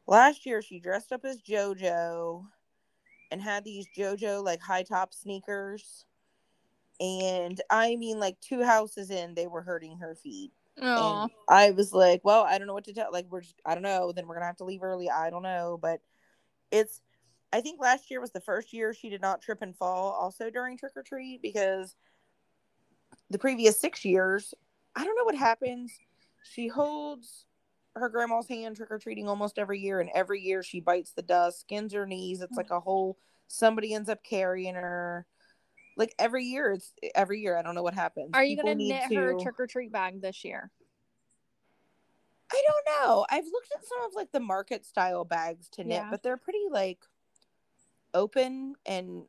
last 0.06 0.46
year 0.46 0.62
she 0.62 0.80
dressed 0.80 1.12
up 1.12 1.24
as 1.24 1.42
JoJo 1.42 2.44
and 3.30 3.42
had 3.42 3.64
these 3.64 3.86
JoJo 3.96 4.42
like 4.42 4.60
high 4.60 4.82
top 4.82 5.12
sneakers, 5.12 6.06
and 7.00 7.60
I 7.70 7.96
mean 7.96 8.18
like 8.18 8.40
two 8.40 8.62
houses 8.62 9.10
in, 9.10 9.34
they 9.34 9.46
were 9.46 9.62
hurting 9.62 9.98
her 9.98 10.14
feet. 10.14 10.52
oh, 10.80 11.22
And 11.22 11.30
I 11.48 11.70
was 11.70 11.92
like, 11.92 12.20
well, 12.24 12.44
I 12.44 12.58
don't 12.58 12.66
know 12.66 12.74
what 12.74 12.84
to 12.84 12.92
tell. 12.92 13.12
Like, 13.12 13.26
we're 13.30 13.42
just, 13.42 13.60
I 13.64 13.74
don't 13.74 13.82
know. 13.82 14.12
Then 14.12 14.26
we're 14.26 14.34
going 14.34 14.42
to 14.42 14.48
have 14.48 14.56
to 14.56 14.64
leave 14.64 14.82
early. 14.82 15.08
I 15.10 15.30
don't 15.30 15.42
know. 15.42 15.78
But 15.80 16.00
it's, 16.70 17.00
I 17.52 17.60
think 17.60 17.80
last 17.80 18.10
year 18.10 18.20
was 18.20 18.32
the 18.32 18.40
first 18.40 18.72
year 18.72 18.92
she 18.92 19.08
did 19.08 19.20
not 19.20 19.40
trip 19.40 19.62
and 19.62 19.76
fall 19.76 20.12
also 20.12 20.50
during 20.50 20.76
trick 20.76 20.92
or 20.96 21.02
treat 21.02 21.40
because 21.42 21.94
the 23.30 23.38
previous 23.38 23.80
six 23.80 24.04
years, 24.04 24.52
I 24.96 25.04
don't 25.04 25.16
know 25.16 25.24
what 25.24 25.36
happens. 25.36 25.92
She 26.42 26.66
holds 26.66 27.46
her 27.94 28.08
grandma's 28.08 28.48
hand 28.48 28.76
trick 28.76 28.90
or 28.90 28.98
treating 28.98 29.28
almost 29.28 29.58
every 29.58 29.78
year. 29.78 30.00
And 30.00 30.10
every 30.14 30.40
year 30.40 30.64
she 30.64 30.80
bites 30.80 31.12
the 31.12 31.22
dust, 31.22 31.60
skins 31.60 31.92
her 31.92 32.06
knees. 32.06 32.40
It's 32.40 32.54
mm. 32.54 32.56
like 32.56 32.70
a 32.70 32.80
whole, 32.80 33.16
somebody 33.46 33.94
ends 33.94 34.08
up 34.08 34.24
carrying 34.24 34.74
her. 34.74 35.26
Like 35.96 36.14
every 36.18 36.44
year, 36.44 36.72
it's 36.72 36.92
every 37.14 37.40
year. 37.40 37.56
I 37.56 37.62
don't 37.62 37.74
know 37.74 37.82
what 37.82 37.94
happens. 37.94 38.30
are 38.34 38.44
you 38.44 38.56
People 38.56 38.70
gonna 38.70 38.84
knit 38.84 39.12
her 39.14 39.38
trick 39.38 39.54
or 39.58 39.66
treat 39.66 39.92
bag 39.92 40.20
this 40.20 40.44
year? 40.44 40.70
I 42.52 42.62
don't 42.66 43.08
know. 43.08 43.26
I've 43.30 43.46
looked 43.46 43.72
at 43.74 43.84
some 43.84 44.02
of 44.04 44.14
like 44.14 44.30
the 44.32 44.40
market 44.40 44.84
style 44.84 45.24
bags 45.24 45.68
to 45.70 45.82
knit, 45.84 45.94
Yeah. 45.94 46.10
but 46.10 46.22
they're 46.22 46.36
pretty 46.36 46.64
like 46.70 46.98
open 48.12 48.74
and 48.86 49.24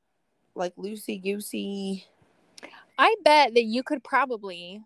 like 0.55 0.75
loosey 0.75 1.21
goosey. 1.21 2.05
I 2.97 3.15
bet 3.23 3.53
that 3.55 3.63
you 3.63 3.83
could 3.83 4.03
probably 4.03 4.81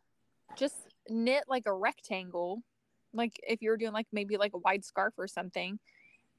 just 0.56 0.76
knit 1.10 1.44
like 1.48 1.64
a 1.66 1.74
rectangle, 1.74 2.64
like 3.14 3.40
if 3.48 3.62
you 3.62 3.70
were 3.70 3.78
doing 3.78 3.94
like 3.94 4.08
maybe 4.12 4.38
like 4.38 4.54
a 4.54 4.58
wide 4.60 4.84
scarf 4.86 5.14
or 5.18 5.28
something, 5.28 5.80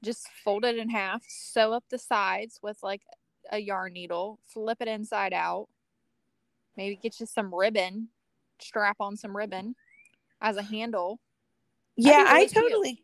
just 0.03 0.27
fold 0.43 0.65
it 0.65 0.77
in 0.77 0.89
half, 0.89 1.23
sew 1.27 1.73
up 1.73 1.83
the 1.89 1.97
sides 1.99 2.59
with 2.61 2.77
like 2.83 3.01
a 3.49 3.59
yarn 3.59 3.93
needle, 3.93 4.39
flip 4.47 4.77
it 4.81 4.87
inside 4.87 5.33
out, 5.33 5.67
maybe 6.77 6.95
get 6.95 7.19
you 7.19 7.25
some 7.25 7.53
ribbon, 7.53 8.09
strap 8.59 8.97
on 8.99 9.17
some 9.17 9.35
ribbon 9.35 9.75
as 10.41 10.57
a 10.57 10.63
handle. 10.63 11.19
Yeah, 11.95 12.25
I 12.27 12.45
cute. 12.45 12.53
totally. 12.53 13.03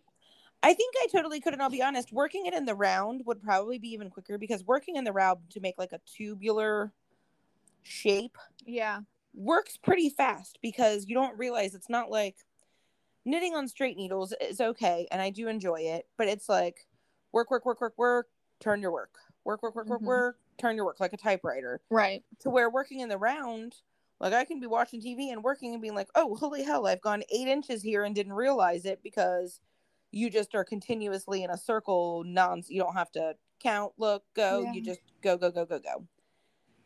I 0.64 0.74
think 0.74 0.96
I 1.04 1.08
totally 1.12 1.40
could, 1.40 1.54
and 1.54 1.62
I'll 1.62 1.70
be 1.70 1.84
honest. 1.84 2.12
Working 2.12 2.46
it 2.48 2.54
in 2.54 2.66
the 2.66 2.76
round 2.76 3.22
would 3.26 3.42
probably 3.42 3.78
be 3.78 3.90
even 3.90 4.10
quicker 4.10 4.38
because 4.38 4.64
working 4.66 4.96
in 4.96 5.04
the 5.04 5.12
round 5.14 5.40
to 5.52 5.60
make 5.60 5.76
like 5.78 5.92
a 5.92 6.00
tubular 6.06 6.92
shape 7.84 8.38
Yeah. 8.66 9.02
works 9.34 9.78
pretty 9.78 10.10
fast 10.10 10.58
because 10.62 11.06
you 11.08 11.16
don't 11.16 11.38
realize 11.38 11.76
it's 11.76 11.90
not 11.90 12.10
like 12.10 12.38
knitting 13.24 13.54
on 13.54 13.68
straight 13.68 13.98
needles 13.98 14.34
is 14.42 14.60
okay 14.60 15.08
and 15.12 15.22
I 15.22 15.30
do 15.30 15.48
enjoy 15.48 15.82
it, 15.82 16.08
but 16.18 16.28
it's 16.28 16.50
like 16.50 16.88
work, 17.32 17.52
work, 17.52 17.66
work, 17.66 17.80
work, 17.82 17.94
work, 17.98 18.28
turn 18.60 18.82
your 18.82 18.92
work, 18.92 19.16
work, 19.48 19.64
work, 19.64 19.76
work, 19.76 19.88
work, 19.88 20.02
Mhm. 20.02 20.06
work, 20.06 20.40
turn 20.58 20.76
your 20.76 20.86
work 20.86 21.00
like 21.00 21.14
a 21.14 21.18
typewriter. 21.18 21.82
Right. 21.90 22.24
To 22.40 22.50
where 22.50 22.70
working 22.70 23.00
in 23.00 23.10
the 23.10 23.18
round, 23.18 23.78
like 24.20 24.34
I 24.34 24.46
can 24.46 24.60
be 24.60 24.68
watching 24.68 25.02
TV 25.02 25.32
and 25.32 25.44
working 25.44 25.74
and 25.74 25.82
being 25.82 25.96
like, 25.96 26.10
oh, 26.16 26.36
holy 26.36 26.64
hell, 26.64 26.86
I've 26.86 27.02
gone 27.02 27.24
eight 27.30 27.48
inches 27.48 27.82
here 27.82 28.04
and 28.04 28.14
didn't 28.14 28.34
realize 28.34 28.86
it 28.86 29.02
because 29.02 29.62
you 30.12 30.30
just 30.30 30.54
are 30.54 30.64
continuously 30.64 31.44
in 31.44 31.50
a 31.50 31.58
circle. 31.58 32.24
Non, 32.26 32.62
you 32.68 32.82
don't 32.82 32.94
have 32.94 33.12
to 33.14 33.36
count, 33.60 33.94
look, 33.98 34.24
go. 34.34 34.62
Yeah. 34.64 34.74
You 34.74 34.82
just 34.82 35.02
go, 35.22 35.38
go, 35.38 35.50
go, 35.50 35.66
go, 35.66 35.80
go. 35.80 36.06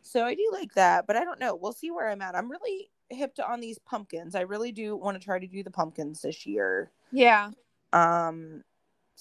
So 0.04 0.26
I 0.26 0.36
do 0.36 0.50
like 0.52 0.74
that, 0.76 1.08
but 1.08 1.16
I 1.16 1.24
don't 1.24 1.40
know. 1.40 1.56
We'll 1.56 1.74
see 1.74 1.92
where 1.92 2.10
I'm 2.10 2.22
at. 2.22 2.36
I'm 2.36 2.50
really 2.50 2.92
hip 3.10 3.36
to 3.36 3.46
on 3.50 3.60
these 3.60 3.78
pumpkins. 3.80 4.36
I 4.36 4.42
really 4.42 4.72
do 4.72 4.96
want 4.96 5.20
to 5.20 5.24
try 5.24 5.38
to 5.40 5.48
do 5.48 5.64
the 5.64 5.72
pumpkins 5.72 6.22
this 6.22 6.46
year. 6.46 6.92
Yeah. 7.12 7.52
Um, 7.94 8.64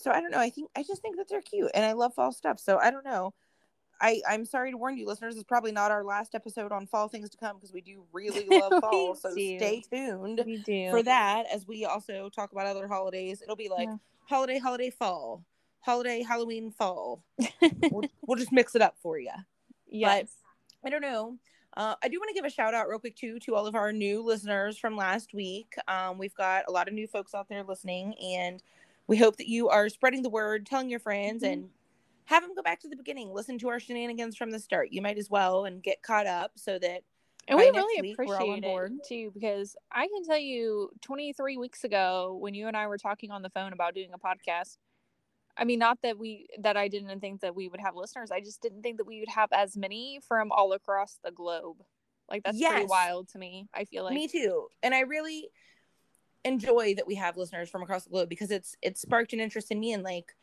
so 0.01 0.11
I 0.11 0.21
don't 0.21 0.31
know. 0.31 0.39
I 0.39 0.51
think 0.51 0.71
I 0.77 0.83
just 0.83 1.03
think 1.03 1.17
that 1.17 1.29
they're 1.29 1.43
cute, 1.43 1.71
and 1.75 1.85
I 1.85 1.93
love 1.93 2.15
fall 2.15 2.33
stuff. 2.33 2.59
So 2.59 2.79
I 2.79 2.91
don't 2.91 3.05
know. 3.05 3.33
I 4.01 4.21
I'm 4.29 4.45
sorry 4.47 4.71
to 4.71 4.77
warn 4.79 4.97
you, 4.97 5.07
listeners. 5.07 5.35
It's 5.37 5.45
probably 5.45 5.73
not 5.73 5.91
our 5.91 6.03
last 6.05 6.35
episode 6.35 6.73
on 6.73 6.87
fall 6.87 7.09
things 7.09 7.29
to 7.31 7.37
come 7.37 7.57
because 7.57 7.73
we 7.73 7.81
do 7.83 8.03
really 8.13 8.47
love 8.61 8.81
fall. 8.81 9.15
so 9.15 9.35
do. 9.35 9.59
stay 9.59 9.83
tuned 9.93 10.43
We 10.47 10.59
do. 10.59 10.91
for 10.91 11.03
that 11.03 11.45
as 11.53 11.67
we 11.67 11.85
also 11.85 12.29
talk 12.31 12.53
about 12.53 12.67
other 12.67 12.89
holidays. 12.89 13.43
It'll 13.43 13.57
be 13.57 13.69
like 13.69 13.89
Yeah. 13.89 13.97
holiday, 14.27 14.59
holiday, 14.59 14.89
fall, 14.91 15.45
holiday, 15.81 16.23
Halloween, 16.23 16.71
fall. 16.71 17.23
we'll, 17.91 18.03
we'll 18.27 18.39
just 18.39 18.53
mix 18.53 18.75
it 18.75 18.81
up 18.83 18.97
for 19.03 19.19
you. 19.19 19.31
yes. 19.87 20.33
I 20.83 20.89
don't 20.89 21.03
know. 21.03 21.37
Uh, 21.77 21.95
I 22.03 22.09
do 22.09 22.19
want 22.19 22.31
to 22.31 22.35
give 22.35 22.45
a 22.47 22.51
shout 22.51 22.73
out 22.75 22.89
real 22.89 22.99
quick 22.99 23.15
too 23.17 23.39
to 23.41 23.55
all 23.55 23.67
of 23.67 23.75
our 23.75 23.93
new 23.93 24.23
listeners 24.25 24.79
from 24.79 24.97
last 24.97 25.35
week. 25.35 25.75
Um, 25.87 26.17
we've 26.19 26.35
got 26.35 26.65
a 26.69 26.73
lot 26.73 26.89
of 26.89 26.95
new 26.95 27.07
folks 27.07 27.35
out 27.35 27.49
there 27.51 27.63
listening, 27.63 28.15
and 28.19 28.63
we 29.11 29.17
hope 29.17 29.37
that 29.39 29.49
you 29.49 29.69
are 29.69 29.89
spreading 29.89 30.23
the 30.23 30.31
word, 30.31 30.65
telling 30.67 30.89
your 30.89 31.01
friends, 31.01 31.43
Mhm. 31.43 31.53
and 31.53 31.71
have 32.27 32.45
them 32.45 32.55
go 32.55 32.63
back 32.63 32.79
to 32.79 32.89
the 32.89 32.95
beginning, 32.95 33.33
listen 33.35 33.59
to 33.59 33.69
our 33.69 33.81
shenanigans 33.81 34.37
from 34.37 34.53
the 34.53 34.61
start. 34.61 34.93
You 34.93 35.03
might 35.03 35.19
as 35.19 35.29
well 35.29 35.65
and 35.65 35.83
get 35.83 36.01
caught 36.01 36.29
up 36.29 36.53
so 36.55 36.79
that 36.79 37.03
and 37.49 37.59
we 37.59 37.69
really 37.71 38.01
week, 38.03 38.17
we're 38.17 38.27
all 38.27 38.35
on 38.35 38.59
appreciate 38.59 38.63
board. 38.63 38.93
it 38.93 39.05
too 39.05 39.31
because 39.33 39.75
I 39.91 40.07
can 40.07 40.23
tell 40.25 40.39
you 40.39 40.93
23 41.01 41.57
weeks 41.57 41.83
ago 41.83 42.37
when 42.41 42.55
you 42.55 42.69
and 42.69 42.77
I 42.77 42.87
were 42.87 42.99
talking 42.99 43.33
on 43.33 43.43
the 43.43 43.51
phone 43.51 43.73
about 43.73 43.95
doing 43.95 44.13
a 44.13 44.19
podcast. 44.19 44.79
I 45.57 45.65
mean, 45.65 45.81
not 45.81 46.01
that 46.03 46.17
we 46.17 46.47
that 46.61 46.77
I 46.77 46.87
didn't 46.87 47.19
think 47.19 47.41
that 47.41 47.57
we 47.57 47.67
would 47.69 47.81
have 47.81 47.97
listeners. 47.97 48.31
I 48.31 48.39
just 48.41 48.63
didn't 48.63 48.83
think 48.83 48.99
that 48.99 49.07
we 49.09 49.19
would 49.19 49.29
have 49.31 49.51
as 49.53 49.77
many 49.77 50.21
from 50.29 50.53
all 50.53 50.73
across 50.73 51.19
the 51.25 51.33
globe. 51.33 51.83
Like 52.29 52.45
that's 52.45 52.63
pretty 52.63 52.87
wild 52.87 53.29
to 53.31 53.39
me. 53.39 53.67
I 53.75 53.85
feel 53.87 54.05
like 54.05 54.15
me 54.15 54.29
too. 54.29 54.69
And 54.85 54.95
I 54.95 55.01
really 55.01 55.51
enjoy 56.45 56.95
that 56.95 57.07
we 57.07 57.15
have 57.17 57.37
listeners 57.37 57.69
from 57.69 57.83
across 57.83 58.05
the 58.05 58.11
globe 58.11 58.29
because 58.29 58.51
it's 58.51 58.77
it 58.83 58.97
sparked 58.99 59.33
an 59.33 59.41
interest 59.41 59.71
in 59.71 59.79
me 59.81 59.93
and 59.93 60.03
like 60.03 60.35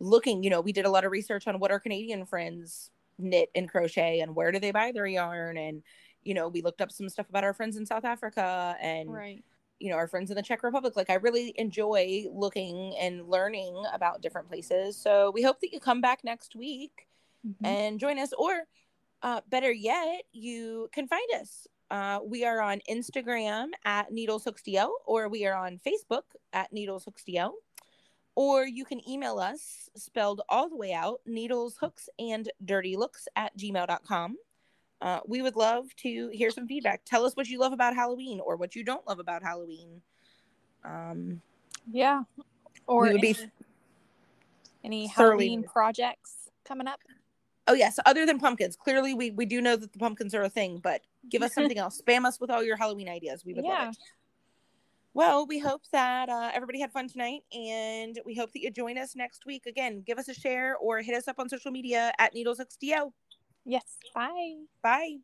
looking, 0.00 0.42
you 0.42 0.50
know, 0.50 0.60
we 0.60 0.72
did 0.72 0.84
a 0.84 0.90
lot 0.90 1.04
of 1.04 1.10
research 1.12 1.46
on 1.46 1.58
what 1.58 1.70
our 1.70 1.80
Canadian 1.80 2.24
friends 2.26 2.90
knit 3.18 3.50
and 3.54 3.68
crochet 3.68 4.20
and 4.20 4.34
where 4.36 4.52
do 4.52 4.58
they 4.60 4.70
buy 4.70 4.92
their 4.92 5.06
yarn 5.06 5.56
and 5.56 5.82
you 6.22 6.34
know, 6.34 6.48
we 6.48 6.62
looked 6.62 6.80
up 6.80 6.92
some 6.92 7.08
stuff 7.08 7.28
about 7.30 7.44
our 7.44 7.54
friends 7.54 7.76
in 7.76 7.86
South 7.86 8.04
Africa 8.04 8.76
and 8.80 9.12
right. 9.12 9.42
you 9.78 9.88
know, 9.90 9.96
our 9.96 10.06
friends 10.08 10.30
in 10.30 10.36
the 10.36 10.42
Czech 10.42 10.62
Republic. 10.62 10.94
Like 10.96 11.10
I 11.10 11.14
really 11.14 11.54
enjoy 11.56 12.26
looking 12.32 12.94
and 13.00 13.28
learning 13.28 13.82
about 13.92 14.20
different 14.20 14.48
places. 14.48 14.96
So 14.96 15.30
we 15.30 15.42
hope 15.42 15.60
that 15.60 15.72
you 15.72 15.80
come 15.80 16.00
back 16.00 16.22
next 16.24 16.54
week 16.54 17.06
Mhm. 17.46 17.66
and 17.66 18.00
join 18.00 18.18
us 18.18 18.32
or 18.36 18.64
uh, 19.22 19.40
better 19.48 19.70
yet 19.72 20.24
you 20.32 20.88
can 20.92 21.06
find 21.06 21.28
us 21.40 21.66
uh, 21.90 22.18
we 22.24 22.44
are 22.44 22.60
on 22.60 22.80
instagram 22.90 23.68
at 23.84 24.10
needleshooksdo 24.12 24.88
or 25.06 25.28
we 25.28 25.46
are 25.46 25.54
on 25.54 25.80
facebook 25.86 26.22
at 26.52 26.72
needleshooksdo 26.72 27.50
or 28.34 28.66
you 28.66 28.84
can 28.84 29.06
email 29.08 29.38
us 29.38 29.88
spelled 29.96 30.42
all 30.48 30.68
the 30.68 30.76
way 30.76 30.92
out 30.92 31.20
needles 31.26 31.76
hooks 31.80 32.08
and 32.18 32.50
dirty 32.64 32.96
looks 32.96 33.26
at 33.36 33.56
gmail.com 33.56 34.36
uh, 35.00 35.20
we 35.28 35.42
would 35.42 35.54
love 35.54 35.94
to 35.96 36.28
hear 36.32 36.50
some 36.50 36.66
feedback 36.66 37.02
tell 37.04 37.24
us 37.24 37.34
what 37.34 37.48
you 37.48 37.58
love 37.58 37.72
about 37.72 37.94
halloween 37.94 38.40
or 38.40 38.56
what 38.56 38.74
you 38.74 38.84
don't 38.84 39.06
love 39.06 39.18
about 39.18 39.42
halloween 39.42 40.02
um, 40.84 41.40
Yeah. 41.90 42.22
Or 42.86 43.02
would 43.02 43.20
be 43.20 43.36
any, 43.38 43.50
any 44.84 45.06
Halloween 45.06 45.62
projects 45.62 46.50
coming 46.64 46.86
up. 46.86 47.00
Oh 47.66 47.74
yes, 47.74 47.98
other 48.06 48.24
than 48.24 48.38
pumpkins. 48.38 48.76
Clearly 48.76 49.12
we 49.12 49.30
we 49.30 49.44
do 49.44 49.60
know 49.60 49.76
that 49.76 49.92
the 49.92 49.98
pumpkins 49.98 50.34
are 50.34 50.42
a 50.42 50.48
thing, 50.48 50.80
but 50.82 51.02
give 51.28 51.42
us 51.42 51.54
something 51.54 51.78
else. 51.78 52.00
Spam 52.00 52.24
us 52.24 52.40
with 52.40 52.50
all 52.50 52.62
your 52.62 52.76
Halloween 52.76 53.08
ideas. 53.08 53.44
We 53.44 53.54
would 53.54 53.64
Yeah. 53.64 53.84
love 53.86 53.88
it. 53.94 53.98
Well, 55.14 55.46
we 55.46 55.58
hope 55.58 55.82
that 55.90 56.28
uh, 56.28 56.50
everybody 56.54 56.80
had 56.80 56.92
fun 56.92 57.08
tonight, 57.08 57.40
and 57.52 58.20
we 58.24 58.34
hope 58.34 58.52
that 58.52 58.60
you 58.60 58.70
join 58.70 58.96
us 58.98 59.16
next 59.16 59.46
week. 59.46 59.66
Again, 59.66 60.02
give 60.06 60.18
us 60.18 60.28
a 60.28 60.34
share 60.34 60.76
or 60.76 61.00
hit 61.00 61.16
us 61.16 61.26
up 61.26 61.38
on 61.38 61.48
social 61.48 61.72
media 61.72 62.12
at 62.18 62.34
NeedlesXDO. 62.34 63.12
Yes. 63.64 63.96
Bye. 64.14 64.54
Bye. 64.82 65.16